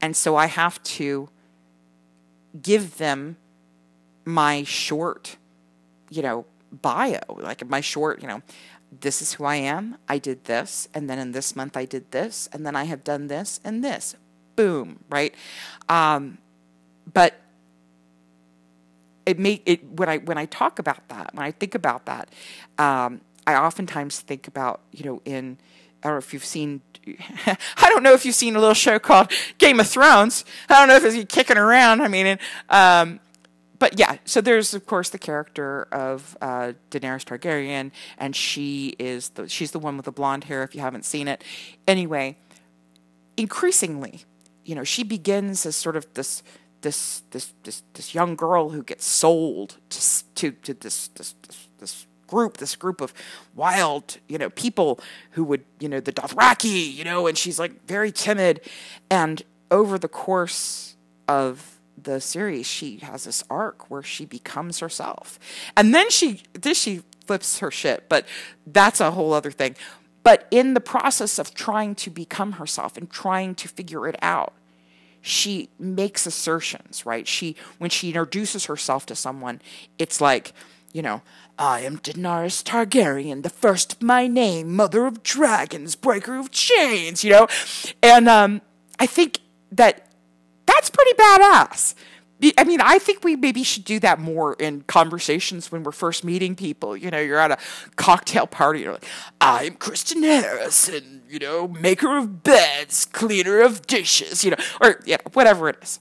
and 0.00 0.16
so 0.16 0.36
I 0.36 0.46
have 0.46 0.82
to 0.84 1.28
give 2.62 2.98
them 2.98 3.36
my 4.24 4.62
short, 4.64 5.36
you 6.10 6.22
know, 6.22 6.46
bio, 6.70 7.20
like 7.28 7.66
my 7.68 7.80
short, 7.80 8.22
you 8.22 8.28
know, 8.28 8.42
this 9.00 9.20
is 9.20 9.34
who 9.34 9.44
I 9.44 9.56
am. 9.56 9.96
I 10.08 10.18
did 10.18 10.44
this, 10.44 10.88
and 10.94 11.08
then 11.08 11.18
in 11.18 11.32
this 11.32 11.56
month 11.56 11.76
I 11.76 11.84
did 11.84 12.10
this, 12.10 12.48
and 12.52 12.66
then 12.66 12.76
I 12.76 12.84
have 12.84 13.04
done 13.04 13.26
this 13.26 13.60
and 13.64 13.82
this. 13.82 14.14
Boom, 14.54 15.00
right? 15.10 15.34
Um, 15.88 16.38
but 17.12 17.34
it 19.26 19.38
make 19.38 19.62
it 19.66 19.84
when 19.90 20.08
I 20.08 20.18
when 20.18 20.38
I 20.38 20.46
talk 20.46 20.78
about 20.78 21.08
that, 21.08 21.34
when 21.34 21.44
I 21.44 21.50
think 21.50 21.74
about 21.74 22.06
that, 22.06 22.30
um, 22.78 23.20
I 23.46 23.56
oftentimes 23.56 24.20
think 24.20 24.48
about 24.48 24.80
you 24.92 25.04
know 25.04 25.20
in 25.24 25.58
I 26.02 26.08
don't 26.08 26.14
know 26.14 26.18
if 26.18 26.32
you've 26.32 26.44
seen 26.44 26.80
I 27.46 27.88
don't 27.88 28.02
know 28.02 28.14
if 28.14 28.24
you've 28.24 28.34
seen 28.34 28.56
a 28.56 28.60
little 28.60 28.74
show 28.74 28.98
called 28.98 29.30
Game 29.58 29.80
of 29.80 29.88
Thrones. 29.88 30.44
I 30.68 30.74
don't 30.74 30.88
know 30.88 30.96
if 30.96 31.04
it's 31.04 31.32
kicking 31.32 31.58
around. 31.58 32.00
I 32.00 32.08
mean, 32.08 32.38
um, 32.68 33.20
but 33.78 33.98
yeah. 33.98 34.18
So 34.24 34.40
there's 34.40 34.74
of 34.74 34.86
course 34.86 35.10
the 35.10 35.18
character 35.18 35.88
of 35.92 36.36
uh, 36.40 36.72
Daenerys 36.90 37.24
Targaryen, 37.24 37.90
and 38.18 38.34
she 38.34 38.94
is 38.98 39.30
the 39.30 39.48
she's 39.48 39.72
the 39.72 39.78
one 39.78 39.96
with 39.96 40.06
the 40.06 40.12
blonde 40.12 40.44
hair. 40.44 40.62
If 40.62 40.74
you 40.74 40.80
haven't 40.80 41.04
seen 41.04 41.28
it, 41.28 41.42
anyway, 41.86 42.36
increasingly, 43.36 44.24
you 44.64 44.74
know, 44.74 44.84
she 44.84 45.02
begins 45.02 45.66
as 45.66 45.76
sort 45.76 45.96
of 45.96 46.12
this 46.14 46.42
this 46.86 47.24
this 47.32 47.52
this 47.64 47.82
this 47.94 48.14
young 48.14 48.36
girl 48.36 48.70
who 48.70 48.80
gets 48.80 49.04
sold 49.04 49.78
to 49.90 50.00
to, 50.36 50.52
to 50.52 50.72
this, 50.72 51.08
this 51.08 51.34
this 51.42 51.68
this 51.78 52.06
group 52.28 52.58
this 52.58 52.76
group 52.76 53.00
of 53.00 53.12
wild 53.56 54.18
you 54.28 54.38
know 54.38 54.50
people 54.50 55.00
who 55.32 55.42
would 55.42 55.64
you 55.80 55.88
know 55.88 55.98
the 55.98 56.12
Dothraki 56.12 56.94
you 56.94 57.02
know 57.02 57.26
and 57.26 57.36
she's 57.36 57.58
like 57.58 57.84
very 57.86 58.12
timid. 58.12 58.60
And 59.10 59.42
over 59.68 59.98
the 59.98 60.08
course 60.08 60.94
of 61.26 61.80
the 62.00 62.20
series 62.20 62.66
she 62.66 62.98
has 62.98 63.24
this 63.24 63.42
arc 63.50 63.90
where 63.90 64.04
she 64.04 64.24
becomes 64.24 64.78
herself. 64.78 65.40
And 65.76 65.92
then 65.92 66.08
she 66.08 66.42
then 66.52 66.74
she 66.74 67.02
flips 67.26 67.58
her 67.58 67.72
shit 67.72 68.08
but 68.08 68.26
that's 68.64 69.00
a 69.00 69.10
whole 69.10 69.32
other 69.32 69.50
thing. 69.50 69.74
But 70.22 70.46
in 70.52 70.74
the 70.74 70.80
process 70.80 71.40
of 71.40 71.52
trying 71.52 71.96
to 71.96 72.10
become 72.10 72.52
herself 72.52 72.96
and 72.96 73.10
trying 73.10 73.56
to 73.56 73.66
figure 73.66 74.06
it 74.06 74.16
out 74.22 74.52
she 75.26 75.68
makes 75.78 76.24
assertions, 76.26 77.04
right? 77.04 77.26
She 77.26 77.56
when 77.78 77.90
she 77.90 78.08
introduces 78.08 78.66
herself 78.66 79.06
to 79.06 79.16
someone, 79.16 79.60
it's 79.98 80.20
like, 80.20 80.52
you 80.92 81.02
know, 81.02 81.22
I 81.58 81.80
am 81.80 81.98
Daenerys 81.98 82.62
Targaryen, 82.62 83.42
the 83.42 83.50
first 83.50 83.94
of 83.94 84.02
my 84.02 84.28
name, 84.28 84.76
mother 84.76 85.04
of 85.04 85.22
dragons, 85.22 85.96
breaker 85.96 86.36
of 86.36 86.50
chains, 86.50 87.24
you 87.24 87.30
know? 87.30 87.48
And 88.02 88.28
um, 88.28 88.62
I 89.00 89.06
think 89.06 89.40
that 89.72 90.06
that's 90.66 90.90
pretty 90.90 91.12
badass 91.14 91.94
I 92.58 92.64
mean, 92.64 92.80
I 92.82 92.98
think 92.98 93.24
we 93.24 93.34
maybe 93.34 93.62
should 93.62 93.84
do 93.84 93.98
that 94.00 94.20
more 94.20 94.54
in 94.54 94.82
conversations 94.82 95.72
when 95.72 95.82
we're 95.82 95.92
first 95.92 96.22
meeting 96.22 96.54
people. 96.54 96.94
You 96.94 97.10
know, 97.10 97.18
you're 97.18 97.38
at 97.38 97.50
a 97.50 97.58
cocktail 97.96 98.46
party, 98.46 98.80
you're 98.80 98.92
like, 98.92 99.06
I'm 99.40 99.74
Kristen 99.74 100.22
Harrison, 100.22 101.22
you 101.30 101.38
know, 101.38 101.66
maker 101.66 102.18
of 102.18 102.42
beds, 102.42 103.06
cleaner 103.06 103.60
of 103.60 103.86
dishes, 103.86 104.44
you 104.44 104.50
know, 104.50 104.56
or 104.82 105.00
yeah, 105.06 105.16
whatever 105.32 105.70
it 105.70 105.78
is. 105.80 105.98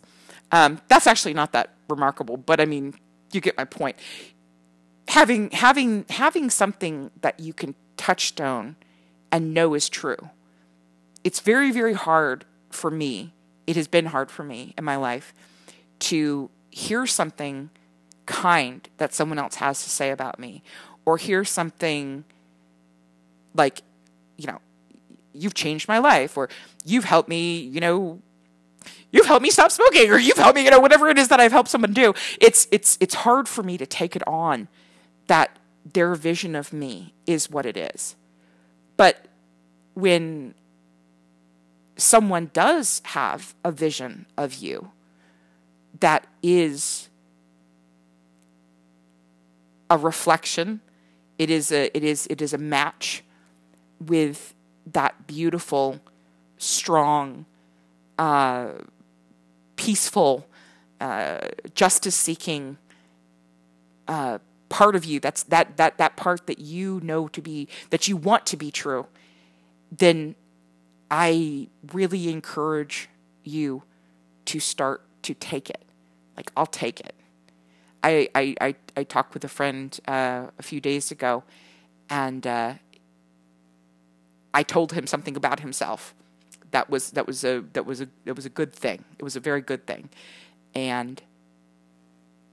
Um, 0.52 0.82
that's 0.90 1.08
actually 1.08 1.34
not 1.34 1.54
that 1.54 1.74
remarkable, 1.90 2.36
but 2.36 2.60
I 2.60 2.66
mean, 2.66 2.96
you 3.32 3.40
get 3.40 3.56
my 3.58 3.66
point. 3.66 3.96
Having 5.08 5.52
having 5.52 6.06
having 6.10 6.50
something 6.50 7.12
that 7.22 7.40
you 7.40 7.54
can 7.54 7.76
touchstone 7.96 8.76
and 9.32 9.54
know 9.54 9.74
is 9.74 9.88
true. 9.88 10.30
It's 11.24 11.40
very 11.40 11.72
very 11.72 11.94
hard 11.94 12.44
for 12.72 12.92
me. 12.92 13.34
It 13.68 13.78
has 13.78 13.88
been 13.88 14.08
hard 14.08 14.30
for 14.30 14.44
me 14.44 14.74
in 14.78 14.84
my 14.84 14.98
life 14.98 15.34
to 16.00 16.50
hear 16.70 17.06
something 17.06 17.70
kind 18.26 18.90
that 18.98 19.14
someone 19.14 19.40
else 19.40 19.56
has 19.56 19.84
to 19.84 19.90
say 19.90 20.12
about 20.12 20.40
me 20.40 20.64
or 21.06 21.18
hear 21.18 21.44
something 21.46 22.24
like 23.54 23.82
you 24.38 24.48
know 24.48 24.60
you've 25.34 25.54
changed 25.54 25.88
my 25.88 26.00
life 26.00 26.38
or 26.38 26.50
you've 26.84 27.06
helped 27.06 27.30
me 27.30 27.60
you 27.60 27.80
know 27.80 28.20
you've 29.12 29.26
helped 29.26 29.44
me 29.44 29.50
stop 29.50 29.72
smoking 29.72 30.12
or 30.12 30.18
you've 30.18 30.38
helped 30.38 30.56
me 30.56 30.64
you 30.64 30.72
know 30.72 30.80
whatever 30.80 31.08
it 31.10 31.18
is 31.18 31.28
that 31.30 31.40
I've 31.40 31.52
helped 31.52 31.70
someone 31.70 31.94
do. 31.94 32.14
It's 32.42 32.68
it's 32.72 32.98
it's 33.00 33.16
hard 33.16 33.48
for 33.48 33.64
me 33.64 33.78
to 33.78 33.86
take 33.86 34.16
it 34.16 34.28
on 34.28 34.68
that 35.28 35.58
their 35.94 36.16
vision 36.16 36.56
of 36.56 36.74
me 36.74 37.14
is 37.26 37.50
what 37.50 37.66
it 37.66 37.78
is. 37.78 38.16
But 38.98 39.28
when 39.94 40.54
someone 41.96 42.50
does 42.54 43.02
have 43.06 43.56
a 43.64 43.72
vision 43.72 44.26
of 44.38 44.56
you 44.56 44.92
that 46.00 46.28
is 46.42 47.10
a 49.90 49.98
reflection. 49.98 50.82
It 51.38 51.50
is 51.50 51.72
a 51.72 51.96
it 51.96 52.04
is 52.04 52.28
it 52.30 52.42
is 52.42 52.54
a 52.54 52.58
match 52.58 53.24
with 54.00 54.54
that 54.92 55.28
beautiful, 55.28 56.00
strong, 56.58 57.46
uh, 58.18 58.70
peaceful, 59.76 60.48
uh, 61.02 61.48
justice-seeking 61.74 62.78
uh, 64.08 64.40
part 64.70 64.96
of 64.96 65.06
you. 65.06 65.20
That's 65.20 65.44
that 65.44 65.78
that 65.78 65.98
that 65.98 66.16
part 66.16 66.48
that 66.48 66.60
you 66.60 67.00
know 67.04 67.28
to 67.30 67.42
be 67.42 67.68
that 67.90 68.08
you 68.08 68.18
want 68.18 68.46
to 68.48 68.58
be 68.58 68.72
true. 68.72 69.08
Then 69.92 70.36
I 71.10 71.68
really 71.94 72.30
encourage 72.30 73.10
you 73.44 73.84
to 74.46 74.60
start 74.60 75.02
to 75.24 75.34
take 75.34 75.70
it. 75.70 75.85
Like, 76.38 76.52
I'll 76.56 76.66
take 76.66 77.00
it. 77.00 77.16
I, 78.04 78.30
I, 78.36 78.56
I, 78.62 78.76
I 78.96 79.04
talked 79.04 79.34
with 79.34 79.44
a 79.44 79.48
friend 79.50 79.98
uh, 80.08 80.48
a 80.60 80.64
few 80.64 80.80
days 80.80 81.12
ago, 81.12 81.44
and 82.10 82.46
uh, 82.46 82.74
I 84.54 84.64
told 84.64 84.94
him 84.94 85.08
something 85.08 85.36
about 85.36 85.60
himself 85.62 86.14
That 86.72 86.90
was 86.90 87.12
that 87.12 87.26
was 87.28 87.44
a 87.44 87.64
that 87.74 87.86
was 87.86 88.02
a 88.02 88.08
it 88.26 88.36
was 88.36 88.46
a 88.46 88.50
good 88.50 88.74
thing. 88.74 89.06
It 89.18 89.24
was 89.24 89.36
a 89.36 89.40
very 89.40 89.62
good 89.62 89.86
thing. 89.88 90.10
And 90.74 91.22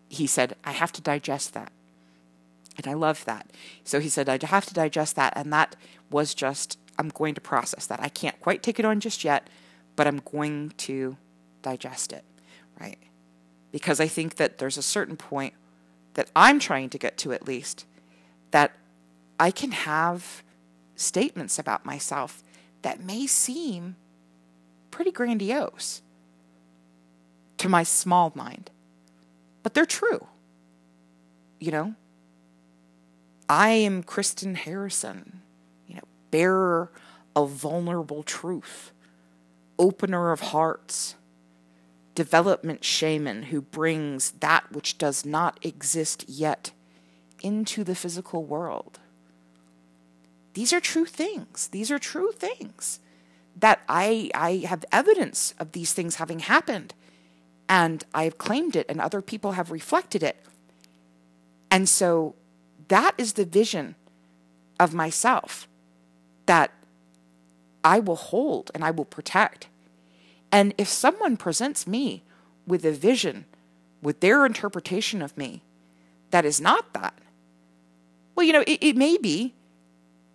he 0.08 0.26
said, 0.26 0.54
I 0.64 0.72
have 0.72 0.92
to 0.92 1.02
digest 1.02 1.54
that. 1.54 1.72
And 2.76 2.86
I 2.86 2.94
love 2.94 3.24
that. 3.24 3.50
So 3.84 4.00
he 4.00 4.08
said, 4.08 4.28
I 4.28 4.38
have 4.46 4.66
to 4.66 4.74
digest 4.74 5.16
that. 5.16 5.32
And 5.36 5.52
that 5.52 5.76
was 6.10 6.34
just, 6.34 6.78
I'm 6.98 7.08
going 7.08 7.34
to 7.34 7.40
process 7.40 7.86
that. 7.86 8.00
I 8.00 8.08
can't 8.08 8.38
quite 8.40 8.62
take 8.62 8.78
it 8.78 8.84
on 8.84 9.00
just 9.00 9.24
yet, 9.24 9.48
but 9.96 10.06
I'm 10.06 10.20
going 10.24 10.72
to 10.86 11.16
digest 11.62 12.12
it, 12.12 12.24
right? 12.80 12.98
Because 13.72 13.98
I 13.98 14.06
think 14.06 14.36
that 14.36 14.58
there's 14.58 14.76
a 14.76 14.82
certain 14.82 15.16
point 15.16 15.54
that 16.14 16.30
I'm 16.36 16.58
trying 16.58 16.90
to 16.90 16.98
get 16.98 17.16
to, 17.18 17.32
at 17.32 17.46
least, 17.46 17.86
that 18.50 18.72
I 19.40 19.50
can 19.50 19.72
have 19.72 20.42
statements 20.94 21.58
about 21.58 21.84
myself 21.84 22.44
that 22.82 23.02
may 23.02 23.26
seem 23.26 23.96
pretty 24.90 25.10
grandiose 25.10 26.02
to 27.58 27.68
my 27.68 27.82
small 27.82 28.32
mind, 28.34 28.70
but 29.62 29.74
they're 29.74 29.86
true. 29.86 30.26
You 31.58 31.70
know, 31.70 31.94
I 33.48 33.70
am 33.70 34.02
Kristen 34.02 34.54
Harrison, 34.54 35.42
you 35.86 35.94
know, 35.94 36.02
bearer 36.30 36.90
of 37.34 37.50
vulnerable 37.50 38.22
truth, 38.22 38.92
opener 39.78 40.32
of 40.32 40.40
hearts, 40.40 41.14
development 42.14 42.84
shaman 42.84 43.44
who 43.44 43.60
brings 43.60 44.32
that 44.32 44.70
which 44.72 44.98
does 44.98 45.24
not 45.24 45.58
exist 45.62 46.24
yet 46.28 46.72
into 47.42 47.84
the 47.84 47.94
physical 47.94 48.44
world. 48.44 48.98
These 50.54 50.72
are 50.72 50.80
true 50.80 51.06
things. 51.06 51.68
These 51.68 51.90
are 51.90 51.98
true 51.98 52.32
things 52.32 53.00
that 53.56 53.80
I 53.88 54.30
I 54.34 54.64
have 54.66 54.84
evidence 54.92 55.54
of 55.58 55.72
these 55.72 55.92
things 55.92 56.16
having 56.16 56.40
happened 56.40 56.94
and 57.68 58.04
I've 58.14 58.38
claimed 58.38 58.76
it 58.76 58.86
and 58.88 59.00
other 59.00 59.22
people 59.22 59.52
have 59.52 59.70
reflected 59.70 60.22
it. 60.22 60.36
And 61.70 61.88
so 61.88 62.34
that 62.88 63.14
is 63.16 63.34
the 63.34 63.44
vision 63.44 63.94
of 64.78 64.92
myself 64.92 65.68
that 66.46 66.70
I 67.84 67.98
will 67.98 68.16
hold 68.16 68.70
and 68.74 68.84
I 68.84 68.90
will 68.90 69.04
protect. 69.04 69.68
And 70.52 70.74
if 70.76 70.86
someone 70.88 71.36
presents 71.36 71.86
me 71.86 72.22
with 72.66 72.84
a 72.84 72.92
vision, 72.92 73.46
with 74.02 74.20
their 74.20 74.44
interpretation 74.44 75.22
of 75.22 75.36
me, 75.36 75.62
that 76.30 76.44
is 76.44 76.60
not 76.60 76.92
that, 76.92 77.14
well, 78.34 78.46
you 78.46 78.52
know, 78.52 78.62
it, 78.66 78.78
it 78.80 78.96
may 78.96 79.16
be 79.16 79.54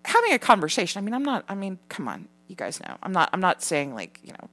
having 0.06 0.34
a 0.34 0.40
conversation. 0.40 1.00
I 1.00 1.02
mean, 1.02 1.14
I'm 1.14 1.24
not, 1.24 1.46
I 1.48 1.56
mean, 1.56 1.80
come 1.90 2.08
on, 2.08 2.28
you 2.48 2.56
guys 2.56 2.80
know. 2.80 2.98
I'm 3.04 3.12
not, 3.12 3.30
I'm 3.34 3.40
not 3.40 3.64
saying 3.64 3.94
like, 3.94 4.20
you 4.24 4.34
know, 4.34 4.50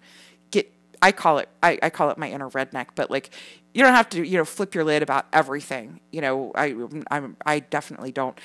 get, 0.50 0.70
I 1.02 1.12
call 1.12 1.38
it, 1.38 1.48
I, 1.62 1.78
I 1.82 1.90
call 1.90 2.10
it 2.10 2.18
my 2.18 2.30
inner 2.30 2.50
redneck, 2.50 2.88
but 2.94 3.10
like, 3.10 3.30
you 3.72 3.82
don't 3.82 3.94
have 3.94 4.08
to, 4.10 4.26
you 4.26 4.38
know, 4.38 4.44
flip 4.44 4.74
your 4.74 4.84
lid 4.84 5.02
about 5.02 5.26
everything. 5.32 6.00
You 6.12 6.20
know, 6.20 6.52
I, 6.54 6.74
I'm, 7.10 7.36
I 7.44 7.58
definitely 7.58 8.12
don't 8.12 8.38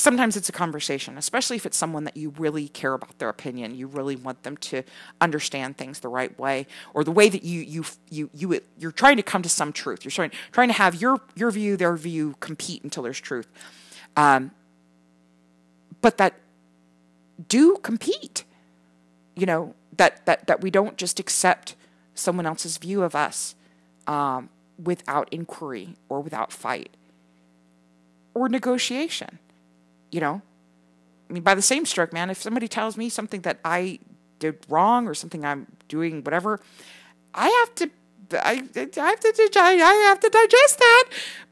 sometimes 0.00 0.36
it's 0.36 0.48
a 0.48 0.52
conversation, 0.52 1.18
especially 1.18 1.56
if 1.56 1.66
it's 1.66 1.76
someone 1.76 2.04
that 2.04 2.16
you 2.16 2.30
really 2.38 2.68
care 2.68 2.94
about 2.94 3.18
their 3.18 3.28
opinion. 3.28 3.74
You 3.74 3.86
really 3.86 4.16
want 4.16 4.42
them 4.42 4.56
to 4.58 4.82
understand 5.20 5.76
things 5.76 6.00
the 6.00 6.08
right 6.08 6.36
way, 6.38 6.66
or 6.94 7.04
the 7.04 7.12
way 7.12 7.28
that 7.28 7.44
you 7.44 7.60
you 7.60 7.84
you 8.10 8.30
you 8.34 8.60
you're 8.78 8.92
trying 8.92 9.16
to 9.16 9.22
come 9.22 9.42
to 9.42 9.48
some 9.48 9.72
truth. 9.72 10.04
You're 10.04 10.10
trying 10.10 10.32
trying 10.52 10.68
to 10.68 10.74
have 10.74 11.00
your 11.00 11.20
your 11.34 11.50
view, 11.50 11.76
their 11.76 11.96
view 11.96 12.34
compete 12.40 12.82
until 12.82 13.02
there's 13.02 13.20
truth. 13.20 13.46
Um, 14.16 14.50
but 16.00 16.18
that 16.18 16.34
do 17.48 17.76
compete. 17.76 18.44
You 19.36 19.46
know 19.46 19.74
that 19.96 20.24
that 20.26 20.46
that 20.46 20.60
we 20.60 20.70
don't 20.70 20.96
just 20.96 21.20
accept 21.20 21.76
someone 22.14 22.46
else's 22.46 22.78
view 22.78 23.02
of 23.02 23.14
us 23.14 23.54
um, 24.06 24.48
without 24.82 25.28
inquiry 25.30 25.96
or 26.08 26.20
without 26.20 26.52
fight 26.52 26.90
or 28.34 28.48
negotiation 28.48 29.38
you 30.10 30.20
know, 30.20 30.42
I 31.28 31.32
mean, 31.32 31.42
by 31.42 31.54
the 31.54 31.62
same 31.62 31.86
stroke, 31.86 32.12
man, 32.12 32.30
if 32.30 32.42
somebody 32.42 32.66
tells 32.66 32.96
me 32.96 33.08
something 33.08 33.42
that 33.42 33.60
I 33.64 34.00
did 34.40 34.58
wrong 34.68 35.06
or 35.06 35.14
something 35.14 35.44
I'm 35.44 35.66
doing, 35.88 36.24
whatever, 36.24 36.60
I 37.32 37.48
have 37.48 37.74
to, 37.76 37.90
I, 38.32 38.50
I 38.50 39.08
have 39.10 39.20
to, 39.20 39.52
I 39.52 39.92
have 40.08 40.20
to 40.20 40.28
digest 40.28 40.78
that. 40.78 41.04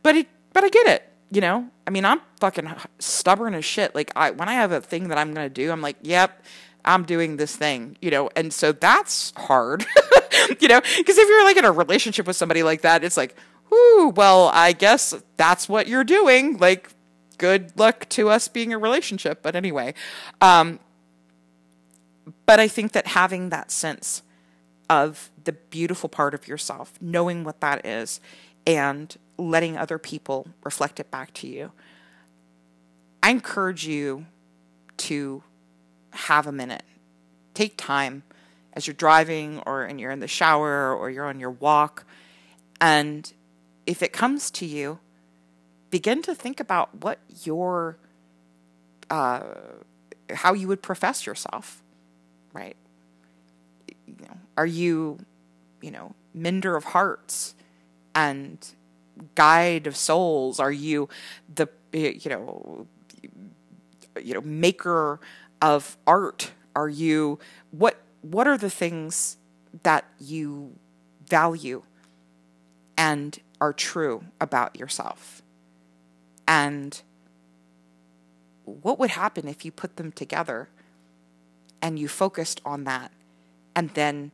But 0.03 0.17
it, 0.17 0.29
but 0.53 0.65
I 0.65 0.69
get 0.69 0.87
it. 0.89 1.05
You 1.31 1.43
know, 1.43 1.69
I 1.87 1.91
mean, 1.91 2.07
I'm 2.07 2.21
fucking 2.41 2.73
stubborn 2.99 3.55
as 3.55 3.65
shit. 3.65 3.95
Like, 3.95 4.11
I 4.17 4.31
when 4.31 4.49
I 4.49 4.55
have 4.55 4.73
a 4.73 4.81
thing 4.81 5.09
that 5.09 5.19
I'm 5.19 5.35
gonna 5.35 5.51
do, 5.51 5.71
I'm 5.71 5.83
like, 5.83 5.97
yep, 6.03 6.43
I'm 6.85 7.05
doing 7.05 7.37
this 7.37 7.55
thing, 7.55 7.99
you 8.01 8.11
know, 8.11 8.31
and 8.35 8.51
so 8.53 8.73
that's 8.73 9.35
hard, 9.37 9.85
you 10.61 10.69
know, 10.69 10.81
because 10.81 11.19
if 11.19 11.29
you're 11.29 11.45
like 11.45 11.59
in 11.59 11.67
a 11.67 11.73
relationship 11.73 12.27
with 12.27 12.37
somebody 12.37 12.63
like 12.63 12.81
that, 12.81 13.05
it's 13.05 13.19
like, 13.19 13.37
whoo, 13.71 14.09
well, 14.09 14.51
I 14.53 14.73
guess 14.73 15.15
that's 15.37 15.69
what 15.69 15.87
you're 15.87 16.05
doing. 16.05 16.57
Like, 16.57 16.91
good 17.39 17.73
luck 17.79 18.09
to 18.11 18.29
us 18.29 18.49
being 18.49 18.73
a 18.73 18.79
relationship. 18.79 19.43
But 19.43 19.57
anyway, 19.57 19.95
um, 20.41 20.81
but 22.47 22.61
I 22.61 22.69
think 22.69 22.93
that 22.93 23.09
having 23.09 23.49
that 23.49 23.71
sense 23.71 24.23
of 24.91 25.31
the 25.45 25.53
beautiful 25.53 26.09
part 26.09 26.35
of 26.35 26.49
yourself, 26.49 26.95
knowing 27.01 27.45
what 27.45 27.61
that 27.61 27.87
is, 27.87 28.21
and 28.67 29.17
letting 29.39 29.77
other 29.77 29.99
people 29.99 30.49
reflect 30.65 31.01
it 31.01 31.11
back 31.11 31.33
to 31.35 31.47
you, 31.47 31.73
I 33.23 33.31
encourage 33.31 33.87
you 33.87 34.27
to 34.99 35.43
have 36.11 36.47
a 36.47 36.53
minute, 36.53 36.83
take 37.55 37.77
time 37.77 38.23
as 38.73 38.87
you're 38.87 38.95
driving 38.95 39.63
or 39.67 39.85
and 39.85 40.01
you're 40.01 40.11
in 40.11 40.21
the 40.21 40.29
shower 40.29 40.95
or 40.95 41.11
you're 41.11 41.27
on 41.27 41.41
your 41.41 41.51
walk, 41.51 42.05
and 42.81 43.33
if 43.87 44.03
it 44.03 44.13
comes 44.13 44.51
to 44.53 44.67
you, 44.67 44.99
begin 45.91 46.23
to 46.23 46.35
think 46.35 46.61
about 46.61 47.03
what 47.03 47.19
your 47.45 47.97
uh, 49.11 49.43
how 50.33 50.53
you 50.53 50.69
would 50.69 50.83
profess 50.83 51.27
yourself, 51.27 51.83
right? 52.53 52.77
You 54.07 54.17
know, 54.23 54.39
are 54.57 54.67
you, 54.67 55.19
you 55.81 55.91
know, 55.91 56.15
mender 56.35 56.77
of 56.77 56.85
hearts 56.85 57.55
and 58.15 58.59
guide 59.35 59.87
of 59.87 59.97
souls? 59.97 60.61
Are 60.61 60.73
you 60.73 61.09
the 61.53 61.69
you 61.93 62.31
know 62.31 62.87
you 64.23 64.35
know 64.35 64.41
maker 64.43 65.21
of 65.63 65.97
art? 66.07 66.53
Are 66.77 66.89
you 66.89 67.39
what 67.71 67.99
what 68.23 68.47
are 68.47 68.59
the 68.59 68.71
things 68.71 69.37
that 69.83 70.05
you 70.19 70.75
value 71.27 71.83
and 72.97 73.39
are 73.61 73.73
true 73.73 74.25
about 74.41 74.77
yourself? 74.77 75.43
And 76.49 77.01
what 78.65 78.99
would 78.99 79.11
happen 79.11 79.47
if 79.47 79.65
you 79.67 79.71
put 79.71 79.97
them 79.97 80.11
together 80.11 80.71
and 81.83 81.99
you 81.99 82.09
focused 82.09 82.61
on 82.65 82.85
that 82.85 83.13
and 83.77 83.91
then 83.91 84.33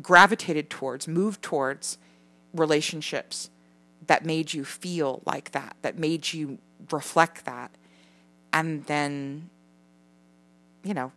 gravitated 0.00 0.68
towards, 0.68 1.08
moved 1.08 1.42
towards 1.42 1.96
relationships 2.54 3.50
that 4.06 4.24
made 4.24 4.52
you 4.52 4.64
feel 4.64 5.22
like 5.24 5.52
that, 5.52 5.74
that 5.82 5.98
made 5.98 6.32
you 6.32 6.58
reflect 6.90 7.44
that, 7.46 7.70
and 8.52 8.84
then, 8.84 9.50
you 10.84 10.94
know, 10.94 11.12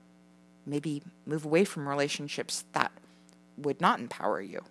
maybe 0.65 1.01
move 1.25 1.45
away 1.45 1.63
from 1.63 1.88
relationships 1.88 2.63
that 2.71 2.91
would 3.57 3.79
not 3.79 3.99
empower 3.99 4.41
you. 4.41 4.63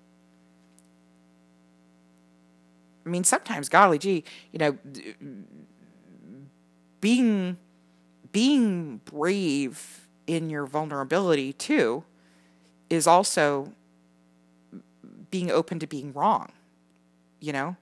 I 3.11 3.13
mean, 3.13 3.25
sometimes, 3.25 3.69
golly 3.69 3.99
gee, 3.99 4.23
you 4.53 4.61
know, 4.61 4.79
being 7.01 7.57
being 8.31 8.99
brave 9.05 10.07
in 10.29 10.49
your 10.49 10.65
vulnerability 10.65 11.53
too 11.53 12.05
is 12.89 13.09
also 13.09 13.73
being 15.33 15.51
open 15.51 15.81
to 15.81 15.89
being 15.89 16.13
wrong. 16.13 16.53
You 17.41 17.53
know. 17.53 17.77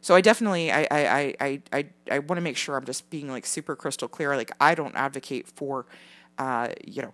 So 0.00 0.14
I 0.14 0.20
definitely 0.20 0.70
I 0.70 0.86
I 0.88 1.34
I 1.40 1.62
I 1.72 1.86
I 2.12 2.18
want 2.20 2.36
to 2.38 2.42
make 2.42 2.56
sure 2.56 2.76
I'm 2.76 2.84
just 2.84 3.10
being 3.10 3.28
like 3.28 3.44
super 3.44 3.74
crystal 3.74 4.06
clear. 4.06 4.36
Like 4.36 4.52
I 4.60 4.76
don't 4.76 4.94
advocate 4.94 5.48
for, 5.48 5.86
uh, 6.38 6.68
you 6.86 7.02
know 7.02 7.12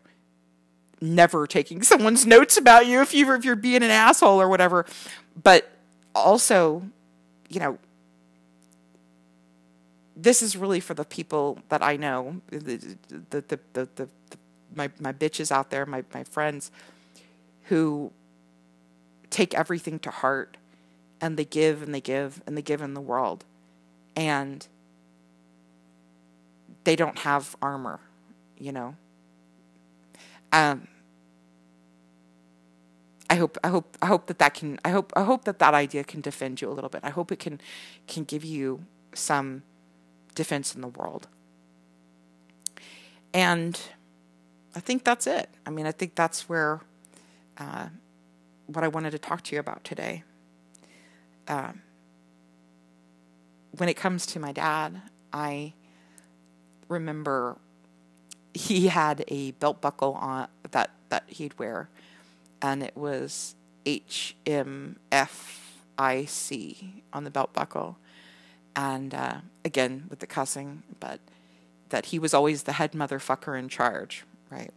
never 1.01 1.47
taking 1.47 1.83
someone's 1.93 2.27
notes 2.27 2.59
about 2.59 2.87
you 2.87 3.01
if 3.01 3.15
you 3.15 3.33
if 3.33 3.47
you're 3.47 3.57
being 3.57 3.83
an 3.83 3.91
asshole 3.91 4.39
or 4.39 4.49
whatever. 4.51 4.85
But 5.43 5.71
also, 6.15 6.83
you 7.49 7.61
know, 7.61 7.79
this 10.17 10.43
is 10.43 10.57
really 10.57 10.81
for 10.81 10.95
the 10.95 11.05
people 11.05 11.59
that 11.69 11.83
I 11.83 11.97
know, 11.97 12.41
the 12.51 12.97
the 13.31 13.41
the, 13.41 13.59
the, 13.73 13.89
the, 13.97 14.09
my 14.75 14.91
my 15.01 15.13
bitches 15.13 15.51
out 15.51 15.71
there, 15.71 15.87
my 15.87 16.05
my 16.15 16.25
friends, 16.25 16.71
who 17.65 18.13
take 19.31 19.55
everything 19.55 19.99
to 20.01 20.11
heart, 20.11 20.57
and 21.21 21.37
they 21.37 21.45
give 21.45 21.83
and 21.83 21.95
they 21.95 22.01
give 22.01 22.43
and 22.47 22.57
they 22.57 22.63
give 22.63 22.83
in 22.83 22.95
the 22.95 23.01
world, 23.01 23.45
and 24.15 24.67
they 26.85 26.97
don't 26.97 27.19
have 27.21 27.57
armor, 27.63 28.01
you 28.59 28.73
know. 28.73 28.97
Um, 30.53 30.87
I 33.33 33.37
hope 33.37 33.57
I 33.65 33.69
hope 33.69 33.97
I 34.03 34.07
hope 34.07 34.27
that 34.27 34.39
that 34.41 34.53
can 34.53 34.79
I 34.85 34.91
hope 34.91 35.11
I 35.17 35.23
hope 35.25 35.47
that 35.47 35.59
that 35.59 35.73
idea 35.73 36.05
can 36.05 36.21
defend 36.21 36.61
you 36.61 36.69
a 36.69 36.75
little 36.75 36.91
bit. 36.91 37.01
I 37.03 37.09
hope 37.09 37.33
it 37.33 37.39
can 37.39 37.63
can 38.07 38.25
give 38.25 38.45
you 38.45 38.85
some 39.15 39.63
defense 40.35 40.75
in 40.75 40.83
the 40.83 40.89
world. 40.89 41.29
And 43.33 43.81
I 44.77 44.81
think 44.81 45.05
that's 45.05 45.27
it. 45.27 45.49
I 45.65 45.71
mean, 45.71 45.87
I 45.87 45.93
think 45.93 46.15
that's 46.15 46.47
where 46.47 46.83
uh, 47.57 47.87
what 48.67 48.85
I 48.85 48.89
wanted 48.89 49.13
to 49.13 49.19
talk 49.19 49.41
to 49.45 49.55
you 49.55 49.61
about 49.61 49.83
today. 49.83 50.25
Uh, 51.49 51.73
when 53.79 53.89
it 53.89 53.95
comes 53.95 54.27
to 54.27 54.39
my 54.41 54.53
dad, 54.53 55.01
I 55.33 55.73
remember 56.87 57.57
he 58.53 58.89
had 58.89 59.25
a 59.29 59.53
belt 59.53 59.81
buckle 59.81 60.13
on 60.21 60.49
that 60.71 60.91
that 61.09 61.25
he'd 61.29 61.59
wear, 61.59 61.89
and 62.63 62.83
it 62.83 62.97
was 62.97 63.55
H 63.85 64.37
M 64.47 64.99
F 65.11 65.83
I 65.99 66.25
C 66.25 67.03
on 67.13 67.25
the 67.25 67.31
belt 67.31 67.53
buckle, 67.53 67.99
and 68.75 69.13
uh, 69.13 69.39
again 69.65 70.05
with 70.09 70.21
the 70.21 70.27
cussing, 70.27 70.83
but 71.01 71.21
that 71.91 72.07
he 72.07 72.19
was 72.19 72.33
always 72.33 72.63
the 72.63 72.73
head 72.73 72.93
motherfucker 72.93 73.59
in 73.59 73.69
charge, 73.69 74.25
right? 74.49 74.71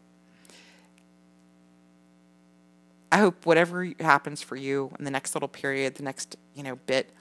I 3.11 3.19
hope 3.19 3.45
whatever 3.45 3.89
happens 4.01 4.41
for 4.41 4.57
you 4.57 4.91
in 4.99 5.05
the 5.05 5.11
next 5.11 5.33
little 5.35 5.47
period, 5.47 5.95
the 5.95 6.03
next, 6.03 6.35
you 6.53 6.63
know, 6.63 6.75
bit, 6.75 7.11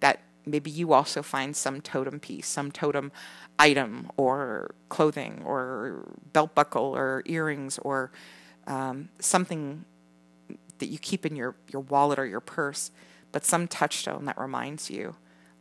that 0.00 0.20
maybe 0.44 0.70
you 0.70 0.92
also 0.92 1.22
find 1.22 1.56
some 1.56 1.80
totem 1.80 2.20
piece, 2.20 2.46
some 2.46 2.70
totem 2.70 3.10
item 3.58 4.10
or 4.18 4.74
clothing 4.90 5.40
or 5.46 6.04
belt 6.34 6.54
buckle 6.54 6.94
or 6.94 7.22
earrings 7.24 7.78
or 7.78 8.10
um, 8.66 9.08
something 9.20 9.86
that 10.82 10.88
you 10.88 10.98
keep 10.98 11.24
in 11.24 11.36
your, 11.36 11.54
your 11.72 11.82
wallet 11.82 12.18
or 12.18 12.26
your 12.26 12.40
purse, 12.40 12.90
but 13.30 13.44
some 13.44 13.68
touchstone 13.68 14.24
that 14.24 14.36
reminds 14.36 14.90
you 14.90 15.14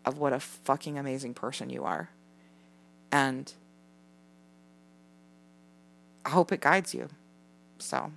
of 0.03 0.17
what 0.17 0.33
a 0.33 0.39
fucking 0.39 0.97
amazing 0.97 1.35
person 1.35 1.69
you 1.69 1.83
are. 1.83 2.09
And 3.11 3.53
I 6.25 6.29
hope 6.29 6.51
it 6.51 6.59
guides 6.59 6.95
you. 6.95 7.07
So 7.77 8.11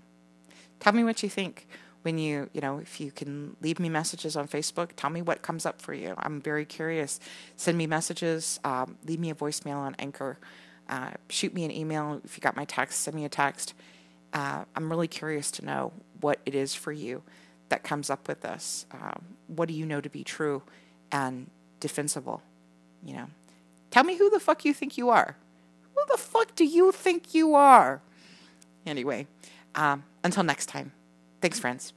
tell 0.80 0.94
me 0.94 1.04
what 1.04 1.22
you 1.22 1.28
think 1.28 1.66
when 2.00 2.16
you, 2.16 2.48
you 2.54 2.62
know, 2.62 2.78
if 2.78 3.02
you 3.02 3.10
can 3.10 3.54
leave 3.60 3.78
me 3.78 3.90
messages 3.90 4.34
on 4.34 4.48
Facebook, 4.48 4.90
tell 4.96 5.10
me 5.10 5.20
what 5.20 5.42
comes 5.42 5.66
up 5.66 5.82
for 5.82 5.92
you. 5.92 6.14
I'm 6.16 6.40
very 6.40 6.64
curious. 6.64 7.20
Send 7.56 7.76
me 7.76 7.86
messages, 7.86 8.58
um, 8.64 8.96
leave 9.04 9.20
me 9.20 9.28
a 9.28 9.34
voicemail 9.34 9.76
on 9.76 9.94
Anchor, 9.98 10.38
uh, 10.88 11.10
shoot 11.28 11.52
me 11.52 11.66
an 11.66 11.70
email. 11.70 12.22
If 12.24 12.38
you 12.38 12.40
got 12.40 12.56
my 12.56 12.64
text, 12.64 13.02
send 13.02 13.14
me 13.14 13.26
a 13.26 13.28
text. 13.28 13.74
Uh, 14.32 14.64
I'm 14.74 14.88
really 14.90 15.06
curious 15.06 15.50
to 15.52 15.64
know 15.64 15.92
what 16.24 16.40
it 16.46 16.54
is 16.54 16.74
for 16.74 16.90
you 16.90 17.22
that 17.68 17.84
comes 17.84 18.08
up 18.08 18.26
with 18.26 18.40
this. 18.40 18.86
Um, 18.90 19.36
what 19.46 19.68
do 19.68 19.74
you 19.74 19.84
know 19.84 20.00
to 20.00 20.08
be 20.08 20.24
true 20.24 20.62
and 21.12 21.50
defensible? 21.80 22.42
You 23.04 23.14
know, 23.16 23.26
tell 23.90 24.04
me 24.04 24.16
who 24.16 24.30
the 24.30 24.40
fuck 24.40 24.64
you 24.64 24.72
think 24.72 24.96
you 24.96 25.10
are. 25.10 25.36
Who 25.94 26.02
the 26.10 26.16
fuck 26.16 26.54
do 26.54 26.64
you 26.64 26.92
think 26.92 27.34
you 27.34 27.54
are? 27.54 28.00
Anyway, 28.86 29.26
um, 29.74 30.04
until 30.24 30.42
next 30.42 30.66
time. 30.66 30.92
Thanks, 31.42 31.60
friends. 31.60 31.92